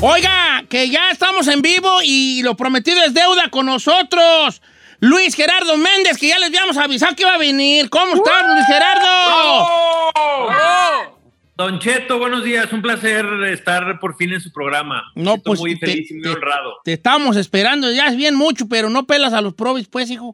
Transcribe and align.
Oiga, 0.00 0.64
que 0.68 0.88
ya 0.90 1.10
estamos 1.10 1.48
en 1.48 1.60
vivo 1.60 1.98
y 2.04 2.42
lo 2.42 2.56
prometido 2.56 3.02
es 3.02 3.14
deuda 3.14 3.50
con 3.50 3.66
nosotros. 3.66 4.62
Luis 5.00 5.34
Gerardo 5.34 5.76
Méndez, 5.76 6.18
que 6.18 6.28
ya 6.28 6.38
les 6.38 6.48
habíamos 6.48 6.76
avisado 6.76 7.16
que 7.16 7.22
iba 7.22 7.34
a 7.34 7.38
venir. 7.38 7.90
¿Cómo 7.90 8.14
estás, 8.14 8.42
Luis 8.54 8.66
Gerardo? 8.66 9.08
Don 11.56 11.80
Cheto, 11.80 12.18
buenos 12.18 12.44
días. 12.44 12.72
Un 12.72 12.80
placer 12.82 13.26
estar 13.52 13.98
por 13.98 14.16
fin 14.16 14.32
en 14.32 14.40
su 14.40 14.52
programa. 14.52 15.02
No, 15.16 15.32
Siento 15.32 15.42
pues, 15.50 15.60
muy 15.60 15.76
te- 15.78 15.86
feliz 15.86 16.10
y 16.12 16.14
muy 16.14 16.22
te- 16.22 16.28
honrado. 16.30 16.74
Te 16.84 16.92
estábamos 16.92 17.36
esperando, 17.36 17.90
ya 17.90 18.06
es 18.06 18.16
bien 18.16 18.36
mucho, 18.36 18.68
pero 18.68 18.90
no 18.90 19.04
pelas 19.06 19.32
a 19.32 19.40
los 19.40 19.54
probis, 19.54 19.88
pues, 19.88 20.10
hijo. 20.10 20.32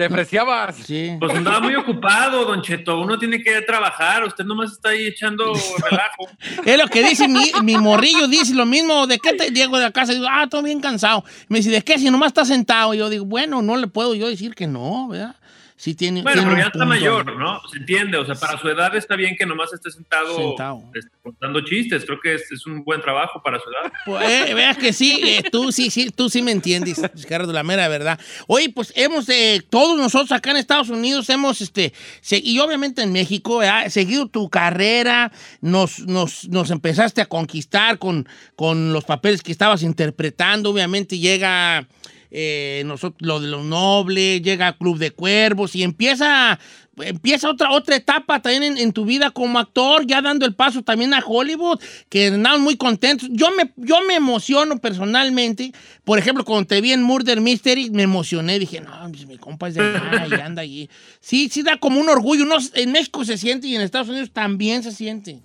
Te 0.00 0.06
apreciabas. 0.06 0.76
Sí. 0.76 1.14
Pues 1.20 1.36
andaba 1.36 1.60
muy 1.60 1.74
ocupado, 1.74 2.46
Don 2.46 2.62
Cheto. 2.62 2.98
Uno 3.02 3.18
tiene 3.18 3.42
que 3.42 3.60
trabajar. 3.60 4.24
Usted 4.24 4.46
nomás 4.46 4.72
está 4.72 4.88
ahí 4.88 5.06
echando 5.06 5.52
relajo. 5.90 6.26
Es 6.64 6.78
lo 6.78 6.86
que 6.88 7.02
dice 7.02 7.28
mi, 7.28 7.52
mi 7.62 7.76
morrillo, 7.76 8.26
dice 8.26 8.54
lo 8.54 8.64
mismo. 8.64 9.06
¿De 9.06 9.18
qué 9.18 9.34
te 9.34 9.50
llego 9.50 9.76
de 9.76 9.82
la 9.82 9.90
casa? 9.90 10.12
Y 10.12 10.14
digo, 10.14 10.26
ah, 10.30 10.44
estoy 10.44 10.62
bien 10.62 10.80
cansado. 10.80 11.22
Me 11.48 11.58
dice, 11.58 11.68
¿de 11.68 11.82
qué? 11.82 11.98
Si 11.98 12.10
nomás 12.10 12.28
está 12.28 12.46
sentado. 12.46 12.94
Y 12.94 12.96
yo 12.96 13.10
digo, 13.10 13.26
bueno, 13.26 13.60
no 13.60 13.76
le 13.76 13.88
puedo 13.88 14.14
yo 14.14 14.26
decir 14.26 14.54
que 14.54 14.66
no, 14.66 15.08
¿verdad? 15.08 15.36
Sí 15.80 15.94
tiene, 15.94 16.20
Bueno, 16.20 16.42
tiene 16.42 16.56
pero 16.56 16.62
ya 16.62 16.68
está 16.68 16.84
mayor, 16.84 17.38
¿no? 17.38 17.58
Se 17.72 17.78
entiende. 17.78 18.18
O 18.18 18.26
sea, 18.26 18.34
para 18.34 18.58
su 18.58 18.68
edad 18.68 18.94
está 18.94 19.16
bien 19.16 19.34
que 19.34 19.46
nomás 19.46 19.72
esté 19.72 19.90
sentado, 19.90 20.36
Sentado. 20.36 20.82
este, 20.94 21.10
contando 21.22 21.62
chistes. 21.62 22.04
Creo 22.04 22.20
que 22.20 22.34
es, 22.34 22.52
es 22.52 22.66
un 22.66 22.84
buen 22.84 23.00
trabajo 23.00 23.40
para 23.42 23.58
su 23.58 23.64
edad. 23.70 23.90
Pues, 24.04 24.28
eh, 24.28 24.52
veas 24.52 24.76
que 24.76 24.92
sí, 24.92 25.18
eh, 25.24 25.42
tú 25.50 25.72
sí, 25.72 25.88
sí, 25.88 26.10
tú 26.10 26.28
sí 26.28 26.42
me 26.42 26.52
entiendes, 26.52 27.00
Gerardo, 27.26 27.54
la 27.54 27.62
mera 27.62 27.88
verdad. 27.88 28.20
Oye, 28.46 28.68
pues 28.68 28.92
hemos, 28.94 29.26
eh, 29.30 29.62
todos 29.70 29.96
nosotros 29.96 30.32
acá 30.32 30.50
en 30.50 30.58
Estados 30.58 30.90
Unidos 30.90 31.30
hemos, 31.30 31.62
este, 31.62 31.94
y 32.30 32.58
obviamente 32.58 33.00
en 33.00 33.12
México, 33.12 33.56
¿verdad? 33.56 33.88
seguido 33.88 34.26
tu 34.26 34.50
carrera, 34.50 35.32
nos, 35.62 36.00
nos, 36.00 36.46
nos 36.50 36.70
empezaste 36.70 37.22
a 37.22 37.26
conquistar 37.26 37.98
con, 37.98 38.28
con 38.54 38.92
los 38.92 39.04
papeles 39.04 39.42
que 39.42 39.50
estabas 39.50 39.82
interpretando, 39.82 40.68
obviamente 40.68 41.18
llega 41.18 41.88
eh, 42.30 42.82
nosotros, 42.86 43.26
lo 43.26 43.40
de 43.40 43.48
los 43.48 43.64
nobles, 43.64 44.42
llega 44.42 44.76
Club 44.76 44.98
de 44.98 45.10
Cuervos 45.10 45.74
y 45.74 45.82
empieza, 45.82 46.58
empieza 46.96 47.50
otra, 47.50 47.72
otra 47.72 47.96
etapa 47.96 48.40
también 48.40 48.78
en, 48.78 48.92
tu 48.92 49.04
vida 49.04 49.30
como 49.30 49.58
actor, 49.58 50.06
ya 50.06 50.22
dando 50.22 50.46
el 50.46 50.54
paso 50.54 50.82
también 50.82 51.12
a 51.12 51.22
Hollywood, 51.24 51.80
que 52.08 52.28
andamos 52.28 52.60
muy 52.60 52.76
contentos. 52.76 53.28
Yo 53.32 53.50
me, 53.50 53.72
yo 53.76 53.96
me 54.06 54.14
emociono 54.14 54.78
personalmente, 54.78 55.72
por 56.04 56.18
ejemplo, 56.18 56.44
cuando 56.44 56.66
te 56.68 56.80
vi 56.80 56.92
en 56.92 57.02
Murder 57.02 57.40
Mystery, 57.40 57.90
me 57.90 58.02
emocioné, 58.02 58.58
dije, 58.58 58.80
no, 58.80 58.92
pues, 59.10 59.26
mi 59.26 59.38
compa 59.38 59.68
es 59.68 59.74
de 59.74 59.80
allá 59.80 60.26
y 60.28 60.40
anda 60.40 60.62
allí. 60.62 60.88
Sí, 61.20 61.48
sí 61.48 61.62
da 61.62 61.78
como 61.78 62.00
un 62.00 62.08
orgullo, 62.08 62.44
no, 62.44 62.56
en 62.74 62.92
México 62.92 63.24
se 63.24 63.36
siente 63.38 63.66
y 63.66 63.74
en 63.74 63.82
Estados 63.82 64.08
Unidos 64.08 64.30
también 64.32 64.82
se 64.82 64.92
siente. 64.92 65.40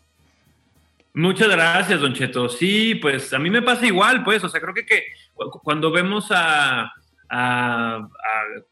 Muchas 1.15 1.47
gracias, 1.47 2.01
Don 2.01 2.13
Cheto. 2.13 2.49
Sí, 2.49 2.95
pues 2.95 3.31
a 3.31 3.39
mí 3.39 3.49
me 3.49 3.61
pasa 3.61 3.87
igual, 3.87 4.25
pues. 4.25 4.43
O 4.43 4.49
sea, 4.49 4.59
creo 4.59 4.73
que, 4.73 4.83
cuando 5.63 5.91
vemos 5.91 6.27
a, 6.31 6.83
a- 6.83 6.87
a, 7.29 7.99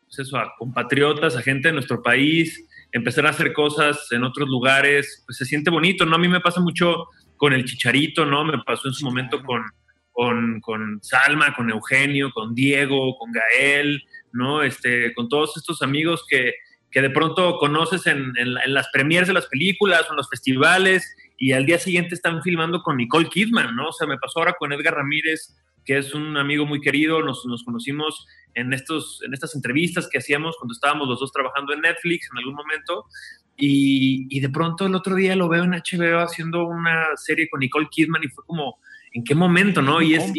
pues 0.06 0.20
eso, 0.20 0.38
a 0.38 0.54
compatriotas, 0.58 1.36
a 1.36 1.42
gente 1.42 1.70
de 1.70 1.74
nuestro 1.74 2.02
país, 2.02 2.68
empezar 2.92 3.26
a 3.26 3.30
hacer 3.32 3.54
cosas 3.54 4.12
en 4.12 4.24
otros 4.24 4.48
lugares, 4.48 5.24
pues 5.26 5.38
se 5.38 5.46
siente 5.46 5.70
bonito, 5.72 6.06
¿no? 6.06 6.16
A 6.16 6.20
mí 6.20 6.28
me 6.28 6.40
pasa 6.42 6.62
mucho 6.62 7.08
con 7.38 7.54
el 7.54 7.66
Chicharito, 7.66 8.26
¿no? 8.26 8.46
Me 8.46 8.60
pasó 8.64 8.88
en 8.88 8.94
su 8.94 9.04
momento 9.06 9.42
con, 9.44 9.64
con, 10.12 10.62
con 10.62 11.00
Salma, 11.02 11.56
con 11.56 11.70
Eugenio, 11.72 12.32
con 12.32 12.54
Diego, 12.54 13.18
con 13.18 13.32
Gael, 13.32 14.04
¿no? 14.32 14.62
Este, 14.62 15.14
con 15.16 15.28
todos 15.28 15.58
estos 15.58 15.82
amigos 15.82 16.24
que, 16.30 16.54
que 16.92 17.02
de 17.02 17.10
pronto 17.10 17.58
conoces 17.58 18.06
en, 18.06 18.32
en 18.38 18.56
en 18.64 18.74
las 18.74 18.88
premieres 18.94 19.28
de 19.28 19.34
las 19.34 19.48
películas 19.48 20.06
o 20.08 20.14
en 20.14 20.18
los 20.18 20.30
festivales 20.30 21.16
y 21.40 21.52
al 21.54 21.66
día 21.66 21.80
siguiente 21.80 22.14
están 22.14 22.44
filmando 22.44 22.84
con 22.84 22.98
Nicole 22.98 23.28
Kidman, 23.28 23.76
¿no? 23.76 23.88
O 23.90 23.92
sea, 23.94 24.08
me 24.08 24.20
pasó 24.20 24.40
ahora 24.40 24.54
con 24.60 24.72
Edgar 24.72 24.94
Ramírez, 24.94 25.58
que 25.86 25.98
es 25.98 26.14
un 26.14 26.38
amigo 26.38 26.66
muy 26.66 26.82
querido, 26.82 27.22
nos, 27.22 27.46
nos 27.46 27.64
conocimos 27.64 28.26
en, 28.54 28.74
estos, 28.74 29.22
en 29.26 29.34
estas 29.34 29.56
entrevistas 29.56 30.08
que 30.10 30.18
hacíamos 30.18 30.56
cuando 30.58 30.74
estábamos 30.74 31.08
los 31.08 31.20
dos 31.20 31.32
trabajando 31.32 31.74
en 31.74 31.82
Netflix 31.82 32.30
en 32.32 32.38
algún 32.38 32.56
momento, 32.56 33.06
y, 33.56 34.28
y 34.36 34.40
de 34.40 34.50
pronto 34.50 34.86
el 34.86 34.96
otro 34.96 35.16
día 35.16 35.36
lo 35.36 35.48
veo 35.48 35.64
en 35.64 35.72
HBO 35.72 36.20
haciendo 36.20 36.68
una 36.68 37.16
serie 37.16 37.48
con 37.50 37.60
Nicole 37.60 37.88
Kidman 37.90 38.24
y 38.24 38.28
fue 38.28 38.44
como, 38.46 38.80
¿en 39.12 39.24
qué 39.24 39.36
momento, 39.36 39.82
no? 39.82 40.02
Y 40.02 40.16
es, 40.16 40.32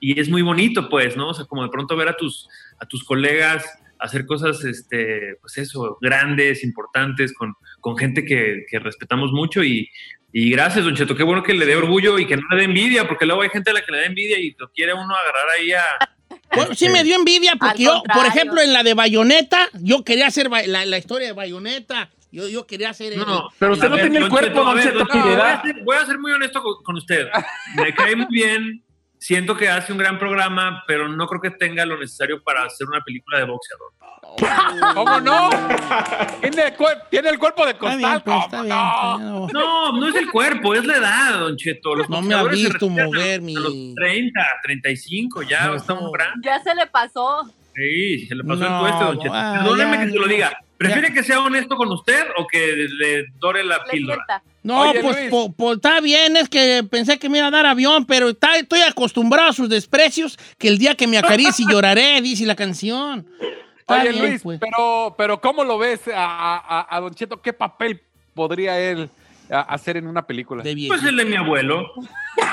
y, 0.00 0.20
es 0.20 0.28
muy 0.28 0.42
bonito, 0.42 0.88
pues, 0.88 1.16
¿no? 1.16 1.30
O 1.30 1.34
sea, 1.34 1.44
como 1.44 1.64
de 1.64 1.68
pronto 1.70 1.96
ver 1.96 2.08
a 2.08 2.16
tus, 2.16 2.48
a 2.78 2.86
tus 2.86 3.04
colegas 3.04 3.64
hacer 3.98 4.26
cosas, 4.26 4.64
este, 4.64 5.36
pues 5.40 5.58
eso, 5.58 5.98
grandes, 6.00 6.62
importantes, 6.62 7.34
con, 7.34 7.54
con 7.80 7.96
gente 7.96 8.24
que, 8.24 8.64
que 8.70 8.78
respetamos 8.78 9.32
mucho 9.32 9.64
y, 9.64 9.88
y 10.32 10.50
gracias, 10.50 10.84
Don 10.84 10.94
Cheto, 10.94 11.16
qué 11.16 11.22
bueno 11.22 11.42
que 11.42 11.54
le 11.54 11.64
dé 11.66 11.76
orgullo 11.76 12.18
y 12.18 12.26
que 12.26 12.36
no 12.36 12.42
le 12.50 12.58
dé 12.58 12.64
envidia, 12.64 13.06
porque 13.08 13.26
luego 13.26 13.42
hay 13.42 13.48
gente 13.50 13.70
a 13.70 13.74
la 13.74 13.82
que 13.84 13.92
le 13.92 13.98
da 13.98 14.04
envidia 14.06 14.38
y 14.38 14.54
lo 14.58 14.70
quiere 14.70 14.92
uno 14.94 15.14
agarrar 15.14 15.46
ahí 15.58 15.72
a... 15.72 15.84
Bueno, 16.54 16.74
sí 16.76 16.88
me 16.88 17.02
dio 17.04 17.16
envidia 17.16 17.54
porque 17.58 17.84
yo, 17.84 18.02
por 18.14 18.26
ejemplo, 18.26 18.60
en 18.60 18.72
la 18.72 18.82
de 18.82 18.94
Bayonetta, 18.94 19.68
yo 19.80 20.04
quería 20.04 20.26
hacer 20.26 20.50
la, 20.50 20.84
la 20.86 20.98
historia 20.98 21.28
de 21.28 21.32
Bayonetta. 21.32 22.10
Yo, 22.30 22.46
yo 22.46 22.66
quería 22.66 22.90
hacer... 22.90 23.14
el- 23.14 23.20
No, 23.20 23.48
Pero 23.58 23.72
usted 23.72 23.88
no 23.88 23.96
ver, 23.96 24.10
tiene 24.10 24.18
el 24.26 24.28
cuerpo, 24.30 24.62
Don 24.62 24.78
Cheto, 24.78 24.98
le 24.98 25.20
voy, 25.36 25.40
a 25.40 25.62
ser, 25.62 25.76
voy 25.82 25.96
a 25.96 26.04
ser 26.06 26.18
muy 26.18 26.32
honesto 26.32 26.62
con, 26.62 26.74
con 26.84 26.96
usted. 26.96 27.26
Me 27.74 27.94
cae 27.94 28.14
muy 28.16 28.26
bien, 28.30 28.84
siento 29.18 29.56
que 29.56 29.68
hace 29.70 29.92
un 29.92 29.98
gran 29.98 30.18
programa, 30.18 30.84
pero 30.86 31.08
no 31.08 31.26
creo 31.26 31.40
que 31.40 31.50
tenga 31.52 31.86
lo 31.86 31.98
necesario 31.98 32.42
para 32.42 32.64
hacer 32.64 32.86
una 32.86 33.00
película 33.02 33.38
de 33.38 33.44
boxeador. 33.46 33.92
¿Cómo 34.94 35.20
no? 35.20 35.50
Tiene 36.40 36.62
el, 36.66 36.76
cuer- 36.76 37.02
tiene 37.10 37.28
el 37.30 37.38
cuerpo 37.38 37.64
de 37.64 37.72
Está 37.72 37.96
bien, 37.96 38.10
costal. 38.10 38.22
pues, 38.22 38.34
¿cómo 38.34 38.44
está 38.44 38.62
bien. 38.62 38.76
no? 39.26 39.48
No, 39.48 39.92
no 39.92 40.08
es 40.08 40.14
el 40.14 40.30
cuerpo, 40.30 40.74
es 40.74 40.84
la 40.84 40.96
edad, 40.96 41.40
Don 41.40 41.56
Cheto. 41.56 41.94
Los 41.96 42.08
No 42.08 42.22
me 42.22 42.34
ha 42.34 42.44
visto 42.44 42.72
retiran 42.88 43.00
a- 43.00 43.06
mover 43.06 43.40
mi- 43.42 43.56
A 43.56 43.60
los 43.60 43.72
30, 43.96 44.40
35, 44.62 45.42
ya 45.42 45.66
No. 45.68 45.74
está 45.76 45.94
un 45.94 46.12
gran. 46.12 46.30
Ya 46.44 46.60
se 46.62 46.74
le 46.74 46.86
pasó. 46.86 47.50
Sí, 47.74 48.26
se 48.26 48.34
le 48.34 48.44
pasó 48.44 48.60
No, 48.60 48.66
el 48.66 48.80
tueste, 48.92 49.04
Don 49.04 49.18
Cheto. 49.20 49.34
ah, 49.34 49.60
Perdóneme 49.62 49.96
ya, 49.98 50.04
que 50.06 50.10
se 50.12 50.18
lo 50.18 50.26
diga. 50.26 50.58
¿Prefiere 50.76 51.12
que 51.12 51.24
sea 51.24 51.40
honesto 51.40 51.74
con 51.76 51.90
usted 51.90 52.24
o 52.36 52.46
que 52.46 52.86
le 52.88 53.24
dore 53.40 53.64
la 53.64 53.78
Le 53.78 53.90
píldora? 53.90 54.24
sienta. 54.26 54.42
No, 54.62 54.82
Oye, 54.90 55.00
pues, 55.00 55.16
Luis. 55.16 55.30
po- 55.30 55.52
po- 55.52 55.72
está 55.72 56.00
bien, 56.00 56.36
es 56.36 56.48
que 56.48 56.84
pensé 56.88 57.18
que 57.18 57.28
me 57.28 57.38
iba 57.38 57.48
a 57.48 57.50
dar 57.50 57.66
avión, 57.66 58.04
pero 58.04 58.28
está- 58.28 58.56
estoy 58.56 58.82
acostumbrado 58.82 59.48
a 59.48 59.52
sus 59.52 59.68
desprecios, 59.68 60.38
que 60.58 60.68
el 60.68 60.78
día 60.78 60.94
que 60.94 61.08
me 61.08 61.18
acaricie 61.18 61.66
lloraré, 61.68 62.20
dice 62.22 62.46
la 62.46 62.54
canción. 62.54 63.26
Está 63.88 64.02
Oye, 64.02 64.10
bien, 64.10 64.28
Luis, 64.28 64.42
pues. 64.42 64.60
pero, 64.60 65.14
pero 65.16 65.40
¿cómo 65.40 65.64
lo 65.64 65.78
ves 65.78 66.02
a, 66.08 66.58
a- 66.58 66.94
a 66.94 67.00
Don 67.00 67.14
Cheto? 67.14 67.40
¿Qué 67.40 67.54
papel 67.54 68.02
podría 68.34 68.78
él 68.78 69.08
hacer 69.48 69.96
en 69.96 70.06
una 70.06 70.26
película? 70.26 70.62
De 70.62 70.76
Pues 70.88 71.02
el 71.04 71.16
de 71.16 71.24
mi 71.24 71.36
abuelo. 71.36 71.90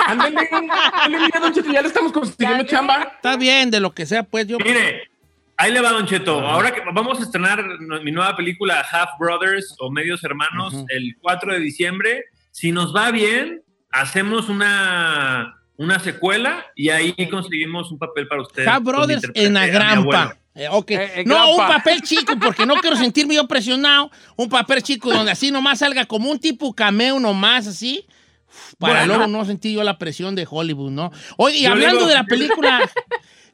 Ándale, 0.07 0.49
ándale, 0.93 1.29
Don 1.41 1.53
Cheto, 1.53 1.69
ya 1.73 1.81
le 1.81 1.89
estamos 1.89 2.13
consiguiendo 2.13 2.63
chamba. 2.63 3.11
Está 3.17 3.35
bien, 3.35 3.69
de 3.69 3.81
lo 3.81 3.93
que 3.93 4.05
sea, 4.05 4.23
pues 4.23 4.47
yo... 4.47 4.57
Mire, 4.59 5.09
ahí 5.57 5.73
le 5.73 5.81
va 5.81 5.89
Don 5.91 6.05
Cheto. 6.05 6.39
Ahora 6.39 6.73
que 6.73 6.81
vamos 6.93 7.19
a 7.19 7.23
estrenar 7.23 7.61
mi 8.01 8.13
nueva 8.13 8.33
película 8.37 8.79
Half 8.89 9.09
Brothers 9.19 9.75
o 9.79 9.91
Medios 9.91 10.23
Hermanos 10.23 10.73
el 10.87 11.17
4 11.21 11.53
de 11.53 11.59
diciembre. 11.59 12.23
Si 12.51 12.71
nos 12.71 12.95
va 12.95 13.11
bien, 13.11 13.61
hacemos 13.91 14.47
una, 14.47 15.57
una 15.75 15.99
secuela 15.99 16.65
y 16.77 16.91
ahí 16.91 17.13
conseguimos 17.29 17.91
un 17.91 17.99
papel 17.99 18.25
para 18.29 18.41
usted. 18.41 18.65
Half 18.65 18.83
Brothers 18.83 19.31
en 19.33 19.57
Agrampa. 19.57 20.37
Eh, 20.55 20.67
ok. 20.71 20.91
Eh, 20.91 21.11
en 21.21 21.27
no, 21.27 21.51
un 21.51 21.57
papel 21.57 22.01
chico, 22.01 22.33
porque 22.41 22.65
no 22.65 22.75
quiero 22.75 22.95
sentirme 22.95 23.35
yo 23.35 23.47
presionado. 23.47 24.09
Un 24.37 24.49
papel 24.49 24.81
chico 24.81 25.11
donde 25.11 25.31
así 25.31 25.51
nomás 25.51 25.79
salga 25.79 26.05
como 26.05 26.31
un 26.31 26.39
tipo 26.39 26.73
cameo 26.73 27.19
nomás, 27.19 27.67
así. 27.67 28.05
Para 28.79 28.99
Bueno. 28.99 29.15
luego 29.17 29.27
no 29.31 29.43
sentir 29.45 29.75
yo 29.75 29.83
la 29.83 29.97
presión 29.97 30.33
de 30.33 30.47
Hollywood, 30.49 30.91
¿no? 30.91 31.11
Oye, 31.35 31.57
y 31.57 31.63
Yo 31.63 31.71
hablando 31.71 31.97
digo- 31.99 32.07
de 32.07 32.13
la 32.13 32.23
película, 32.23 32.89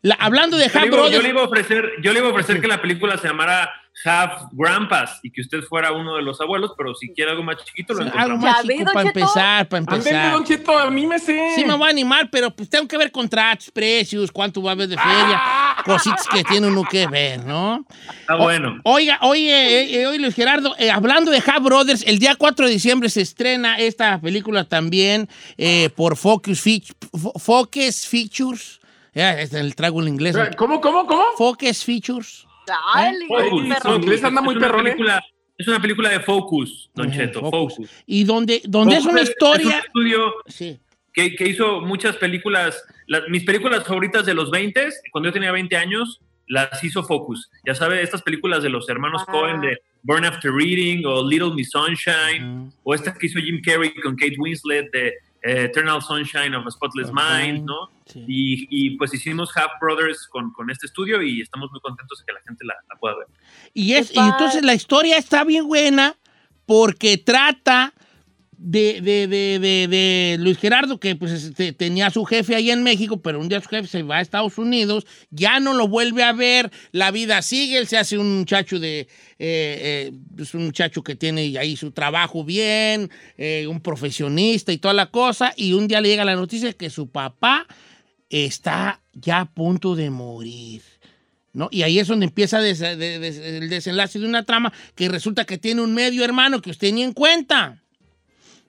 la- 0.03 0.13
hablando 0.15 0.57
de 0.57 0.67
Yo 0.67 0.79
iba, 0.79 0.85
yo 0.85 0.91
Brothers, 0.91 1.23
le 1.23 1.29
iba 1.29 1.41
a 1.41 1.45
ofrecer, 1.45 1.89
yo 2.03 2.13
le 2.13 2.19
iba 2.19 2.27
a 2.27 2.31
ofrecer 2.31 2.61
que 2.61 2.67
la 2.67 2.79
película 2.81 3.17
se 3.17 3.27
llamara 3.27 3.71
Half 4.03 4.49
Grandpas 4.51 5.19
y 5.23 5.31
que 5.31 5.41
usted 5.41 5.61
fuera 5.63 5.91
uno 5.91 6.15
de 6.15 6.21
los 6.21 6.39
abuelos, 6.41 6.71
pero 6.77 6.95
si 6.95 7.13
quiere 7.13 7.31
algo 7.31 7.43
más 7.43 7.57
chiquito, 7.63 7.93
lo 7.93 8.01
algo 8.01 8.11
encontramos. 8.13 8.43
más 8.43 8.55
Ya 8.63 8.67
vi, 8.67 8.77
chico 8.79 8.91
para 8.93 9.07
empezar, 9.07 9.67
para 9.67 9.79
empezar. 9.79 10.31
Don 10.33 10.43
Cheto, 10.43 10.77
a 10.77 10.89
mí 10.89 11.05
me 11.05 11.19
sé. 11.19 11.53
Sí 11.55 11.65
me 11.65 11.75
voy 11.75 11.87
a 11.87 11.89
animar, 11.89 12.29
pero 12.31 12.51
pues 12.51 12.69
tengo 12.69 12.87
que 12.87 12.97
ver 12.97 13.11
contratos, 13.11 13.71
precios, 13.71 14.31
cuánto 14.31 14.61
va 14.61 14.71
a 14.71 14.73
haber 14.73 14.87
de 14.87 14.97
feria, 14.97 15.41
cositas 15.85 16.27
que 16.27 16.43
tiene 16.43 16.67
uno 16.67 16.83
que 16.83 17.07
ver, 17.07 17.45
¿no? 17.45 17.85
Está 18.21 18.35
bueno. 18.35 18.79
Oiga, 18.83 19.19
oye, 19.21 19.51
eh, 19.51 20.01
eh, 20.01 20.07
oye, 20.07 20.19
Luis 20.19 20.35
Gerardo, 20.35 20.75
eh, 20.77 20.89
hablando 20.89 21.31
de 21.31 21.43
Half 21.45 21.63
Brothers, 21.63 22.03
el 22.07 22.19
día 22.19 22.35
4 22.35 22.65
de 22.65 22.71
diciembre 22.71 23.09
se 23.09 23.21
estrena 23.21 23.77
esta 23.77 24.19
película 24.19 24.63
también 24.63 25.29
eh, 25.57 25.89
por 25.95 26.17
Focus, 26.17 26.63
Focus 27.39 28.07
Features. 28.07 28.79
Ya, 29.13 29.41
el 29.41 29.75
trago 29.75 30.01
en 30.01 30.07
inglés. 30.07 30.37
¿Cómo, 30.57 30.79
cómo, 30.79 31.05
cómo? 31.05 31.23
Focus 31.37 31.83
Features. 31.83 32.47
Ay, 32.93 33.15
Focus, 33.27 34.23
anda 34.23 34.41
muy 34.41 34.53
es 34.53 34.57
una 34.57 34.67
perrón, 34.67 34.83
película- 34.83 35.23
Es 35.57 35.67
una 35.67 35.79
película 35.79 36.09
de 36.09 36.19
Focus, 36.21 36.89
Don 36.95 37.11
Cheto, 37.11 37.39
Focus. 37.41 37.75
Focus. 37.75 37.89
Y 38.07 38.23
donde, 38.23 38.61
donde 38.65 38.95
es 38.95 39.03
Focus 39.03 39.11
una 39.13 39.21
Es 39.21 39.27
un 39.27 39.31
historia. 39.33 39.79
estudio 39.79 40.33
Sí. 40.47 40.79
que, 41.13 41.35
que 41.35 41.47
hizo 41.49 41.81
muchas 41.81 42.15
películas. 42.17 42.83
las- 43.07 43.27
mis 43.29 43.43
películas 43.43 43.85
favoritas 43.85 44.25
de 44.25 44.33
los 44.33 44.49
20, 44.49 44.89
cuando 45.11 45.29
yo 45.29 45.33
tenía 45.33 45.51
20 45.51 45.75
años, 45.75 46.19
las 46.47 46.83
hizo 46.83 47.03
Focus. 47.03 47.49
Ya 47.65 47.75
sabe, 47.75 48.01
estas 48.01 48.21
películas 48.23 48.63
de 48.63 48.69
los 48.69 48.87
hermanos 48.89 49.21
Ah. 49.27 49.31
Cohen 49.31 49.61
de 49.61 49.77
Burn 50.03 50.25
After 50.25 50.51
Reading 50.51 51.03
o 51.05 51.27
Little 51.29 51.53
Miss 51.53 51.69
Sunshine, 51.71 52.71
o 52.83 52.95
esta 52.95 53.13
que 53.13 53.27
hizo 53.27 53.39
Jim 53.39 53.61
Carrey 53.63 53.93
con 54.01 54.15
Kate 54.15 54.35
Winslet 54.39 54.89
de 54.91 55.13
Eternal 55.43 56.01
Sunshine 56.01 56.53
of 56.55 56.65
a 56.67 56.71
Spotless 56.71 57.11
Mind, 57.11 57.65
¿no? 57.65 57.89
sí. 58.05 58.23
Y, 58.27 58.67
y, 58.69 58.97
pues 58.97 59.13
hicimos 59.13 59.55
Half 59.55 59.71
Brothers 59.79 60.27
con, 60.27 60.51
con 60.53 60.69
este 60.69 60.85
estudio 60.85 61.21
y 61.21 61.41
estamos 61.41 61.71
muy 61.71 61.79
contentos 61.79 62.19
de 62.19 62.25
que 62.25 62.33
la 62.33 62.41
gente 62.41 62.63
la, 62.65 62.75
la 62.89 62.95
pueda 62.99 63.15
ver. 63.17 63.27
Y, 63.73 63.93
es, 63.93 64.13
y 64.13 64.19
entonces 64.19 64.63
la 64.63 64.73
historia 64.73 65.17
está 65.17 65.43
bien 65.43 65.67
buena 65.67 66.15
porque 66.65 67.17
trata 67.17 67.93
de, 68.63 69.01
de, 69.01 69.27
de, 69.27 69.87
de, 69.87 70.37
Luis 70.39 70.59
Gerardo, 70.59 70.99
que 70.99 71.15
pues 71.15 71.31
este, 71.31 71.73
tenía 71.73 72.07
a 72.07 72.11
su 72.11 72.23
jefe 72.25 72.55
ahí 72.55 72.69
en 72.69 72.83
México, 72.83 73.19
pero 73.19 73.39
un 73.39 73.49
día 73.49 73.59
su 73.59 73.69
jefe 73.69 73.87
se 73.87 74.03
va 74.03 74.17
a 74.17 74.21
Estados 74.21 74.59
Unidos, 74.59 75.07
ya 75.31 75.59
no 75.59 75.73
lo 75.73 75.87
vuelve 75.87 76.23
a 76.23 76.31
ver, 76.31 76.71
la 76.91 77.09
vida 77.09 77.41
sigue, 77.41 77.79
él 77.79 77.87
se 77.87 77.97
hace 77.97 78.19
un 78.19 78.37
muchacho 78.37 78.79
de, 78.79 78.99
eh, 78.99 79.07
eh, 79.39 80.11
pues, 80.35 80.53
un 80.53 80.65
muchacho 80.65 81.01
que 81.03 81.15
tiene 81.15 81.57
ahí 81.57 81.75
su 81.75 81.89
trabajo 81.89 82.43
bien, 82.43 83.09
eh, 83.35 83.65
un 83.67 83.81
profesionista 83.81 84.71
y 84.71 84.77
toda 84.77 84.93
la 84.93 85.07
cosa, 85.07 85.53
y 85.57 85.73
un 85.73 85.87
día 85.87 85.99
le 85.99 86.09
llega 86.09 86.23
la 86.23 86.35
noticia 86.35 86.71
que 86.73 86.91
su 86.91 87.09
papá 87.09 87.65
está 88.29 89.01
ya 89.13 89.41
a 89.41 89.45
punto 89.45 89.95
de 89.95 90.11
morir. 90.11 90.83
¿no? 91.53 91.67
Y 91.71 91.81
ahí 91.81 91.99
es 91.99 92.07
donde 92.07 92.27
empieza 92.27 92.59
el 92.65 93.69
desenlace 93.69 94.19
de 94.19 94.25
una 94.25 94.45
trama 94.45 94.71
que 94.95 95.09
resulta 95.09 95.45
que 95.45 95.57
tiene 95.57 95.81
un 95.81 95.93
medio 95.93 96.23
hermano 96.23 96.61
que 96.61 96.69
usted 96.69 96.93
ni 96.93 97.03
en 97.03 97.11
cuenta. 97.11 97.80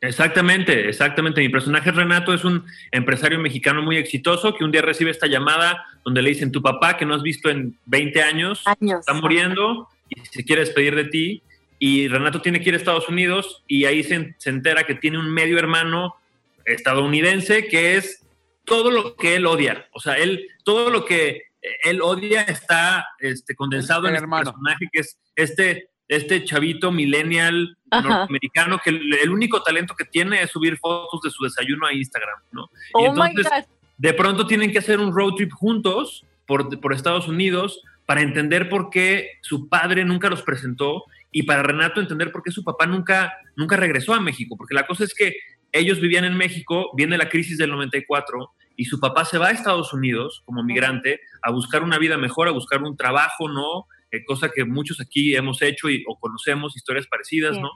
Exactamente, 0.03 0.89
exactamente. 0.89 1.41
Mi 1.41 1.49
personaje 1.49 1.93
Renato 1.93 2.35
es 2.35 2.45
un 2.45 2.67
empresario 2.91 3.39
mexicano 3.39 3.83
muy 3.83 3.97
exitoso 3.97 4.53
que 4.53 4.65
un 4.65 4.73
día 4.73 4.83
recibe 4.83 5.13
esta 5.13 5.29
llamada 5.29 5.87
donde 6.05 6.23
le 6.23 6.31
dicen 6.31 6.51
tu 6.51 6.61
papá 6.61 6.97
que 6.97 7.07
no 7.07 7.15
has 7.15 7.23
visto 7.23 7.49
en 7.49 7.79
20 7.87 8.21
años 8.21 8.63
Años. 8.67 8.99
está 9.01 9.15
muriendo 9.15 9.89
y 10.09 10.21
se 10.27 10.45
quiere 10.45 10.63
despedir 10.63 10.97
de 10.97 11.05
ti. 11.05 11.43
Y 11.79 12.09
Renato 12.09 12.43
tiene 12.43 12.61
que 12.61 12.71
ir 12.71 12.75
a 12.75 12.79
Estados 12.79 13.09
Unidos 13.09 13.63
y 13.69 13.85
ahí 13.85 14.03
se, 14.03 14.35
se 14.39 14.51
entera 14.51 14.83
que 14.85 14.97
tiene 14.97 15.19
un 15.19 15.33
medio 15.33 15.57
hermano 15.57 16.17
estadounidense 16.65 17.69
que 17.69 17.97
es 17.97 18.27
todo 18.65 18.91
lo 18.91 19.15
que 19.15 19.37
él 19.37 19.47
odia. 19.47 19.87
O 19.93 20.01
sea, 20.01 20.15
él, 20.15 20.49
todo 20.65 20.91
lo 20.91 21.05
que 21.05 21.43
él 21.85 22.01
odia 22.03 22.43
está 22.43 23.07
este, 23.21 23.55
condensado 23.55 24.09
El 24.09 24.11
en 24.11 24.15
este 24.17 24.25
hermano. 24.25 24.51
personaje 24.51 24.89
que 24.93 25.01
es 25.01 25.17
este, 25.37 25.91
este 26.17 26.45
chavito 26.45 26.93
millennial 26.93 27.77
Ajá. 27.91 28.09
norteamericano 28.09 28.79
que 28.79 28.91
el, 28.91 29.15
el 29.15 29.31
único 29.31 29.63
talento 29.63 29.95
que 29.95 30.05
tiene 30.05 30.43
es 30.43 30.51
subir 30.51 30.79
fotos 30.79 31.21
de 31.23 31.31
su 31.31 31.45
desayuno 31.45 31.87
a 31.87 31.93
Instagram, 31.93 32.39
¿no? 32.53 32.71
y 32.73 33.07
Oh 33.07 33.13
my 33.13 33.31
entonces 33.31 33.67
God. 33.67 33.75
de 33.99 34.15
pronto 34.15 34.47
tienen 34.47 34.73
que 34.73 34.79
hacer 34.79 35.01
un 35.01 35.15
road 35.15 35.35
trip 35.35 35.53
juntos 35.53 36.25
por, 36.47 36.81
por 36.81 36.93
Estados 36.93 37.29
Unidos 37.29 37.81
para 38.07 38.21
entender 38.23 38.69
por 38.69 38.91
qué 38.91 39.31
su 39.43 39.69
padre 39.69 40.05
nunca 40.05 40.29
los 40.29 40.43
presentó 40.43 41.05
y 41.31 41.45
para 41.45 41.63
Renato 41.63 42.01
entender 42.01 42.31
por 42.31 42.43
qué 42.43 42.51
su 42.51 42.63
papá 42.63 42.87
nunca, 42.87 43.33
nunca 43.57 43.77
regresó 43.77 44.13
a 44.13 44.21
México, 44.21 44.57
porque 44.57 44.75
la 44.75 44.87
cosa 44.87 45.05
es 45.05 45.15
que 45.15 45.35
ellos 45.73 46.01
vivían 46.01 46.25
en 46.25 46.37
México, 46.37 46.91
viene 46.95 47.17
la 47.17 47.31
crisis 47.31 47.57
del 47.57 47.71
94 47.71 48.53
y 48.77 48.85
su 48.85 49.01
papá 49.01 49.25
se 49.25 49.39
va 49.39 49.49
a 49.49 49.51
Estados 49.53 49.93
Unidos 49.95 50.43
como 50.45 50.63
migrante 50.63 51.21
a 51.43 51.51
buscar 51.51 51.83
una 51.83 51.99
vida 51.99 52.19
mejor, 52.19 52.49
a 52.49 52.53
buscar 52.53 52.83
un 52.83 52.97
trabajo, 52.97 53.49
¿no? 53.49 53.87
Eh, 54.13 54.25
cosa 54.25 54.51
que 54.55 54.65
muchos 54.65 55.01
aquí 55.01 55.35
hemos 55.35 55.63
hecho 55.63 55.89
y, 55.89 56.05
o 56.07 56.19
conocemos 56.19 56.77
historias 56.77 57.07
parecidas. 57.07 57.59
¿no? 57.59 57.71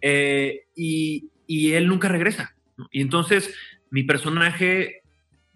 Eh, 0.00 0.66
y, 0.76 1.30
y 1.46 1.72
él 1.72 1.88
nunca 1.88 2.08
regresa. 2.08 2.54
¿no? 2.76 2.86
Y 2.92 3.00
entonces 3.00 3.54
mi 3.90 4.02
personaje 4.02 5.02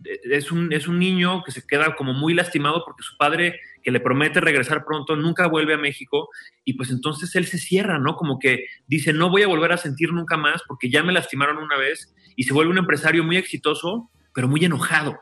eh, 0.05 0.21
es 0.25 0.51
un, 0.51 0.73
es 0.73 0.89
un 0.89 0.99
niño 0.99 1.43
que 1.45 1.53
se 1.53 1.67
queda 1.67 1.95
como 1.95 2.15
muy 2.15 2.35
lastimado 2.35 2.83
porque 2.85 3.03
su 3.03 3.17
padre, 3.17 3.61
que 3.83 3.91
le 3.91 4.01
promete 4.01 4.41
regresar 4.41 4.85
pronto, 4.85 5.17
nunca 5.17 5.47
vuelve 5.49 5.75
a 5.75 5.79
México 5.79 6.31
y 6.65 6.75
pues 6.75 6.91
entonces 6.91 7.35
él 7.37 7.47
se 7.47 7.59
cierra, 7.59 7.99
¿no? 7.99 8.17
Como 8.17 8.39
que 8.39 8.65
dice, 8.87 9.13
no 9.13 9.31
voy 9.31 9.43
a 9.43 9.49
volver 9.49 9.73
a 9.73 9.77
sentir 9.77 10.13
nunca 10.13 10.37
más 10.37 10.63
porque 10.67 10.91
ya 10.91 11.03
me 11.03 11.13
lastimaron 11.13 11.59
una 11.59 11.77
vez 11.77 12.15
y 12.37 12.45
se 12.45 12.55
vuelve 12.55 12.73
un 12.73 12.79
empresario 12.79 13.23
muy 13.25 13.37
exitoso, 13.37 14.11
pero 14.35 14.49
muy 14.49 14.65
enojado. 14.65 15.19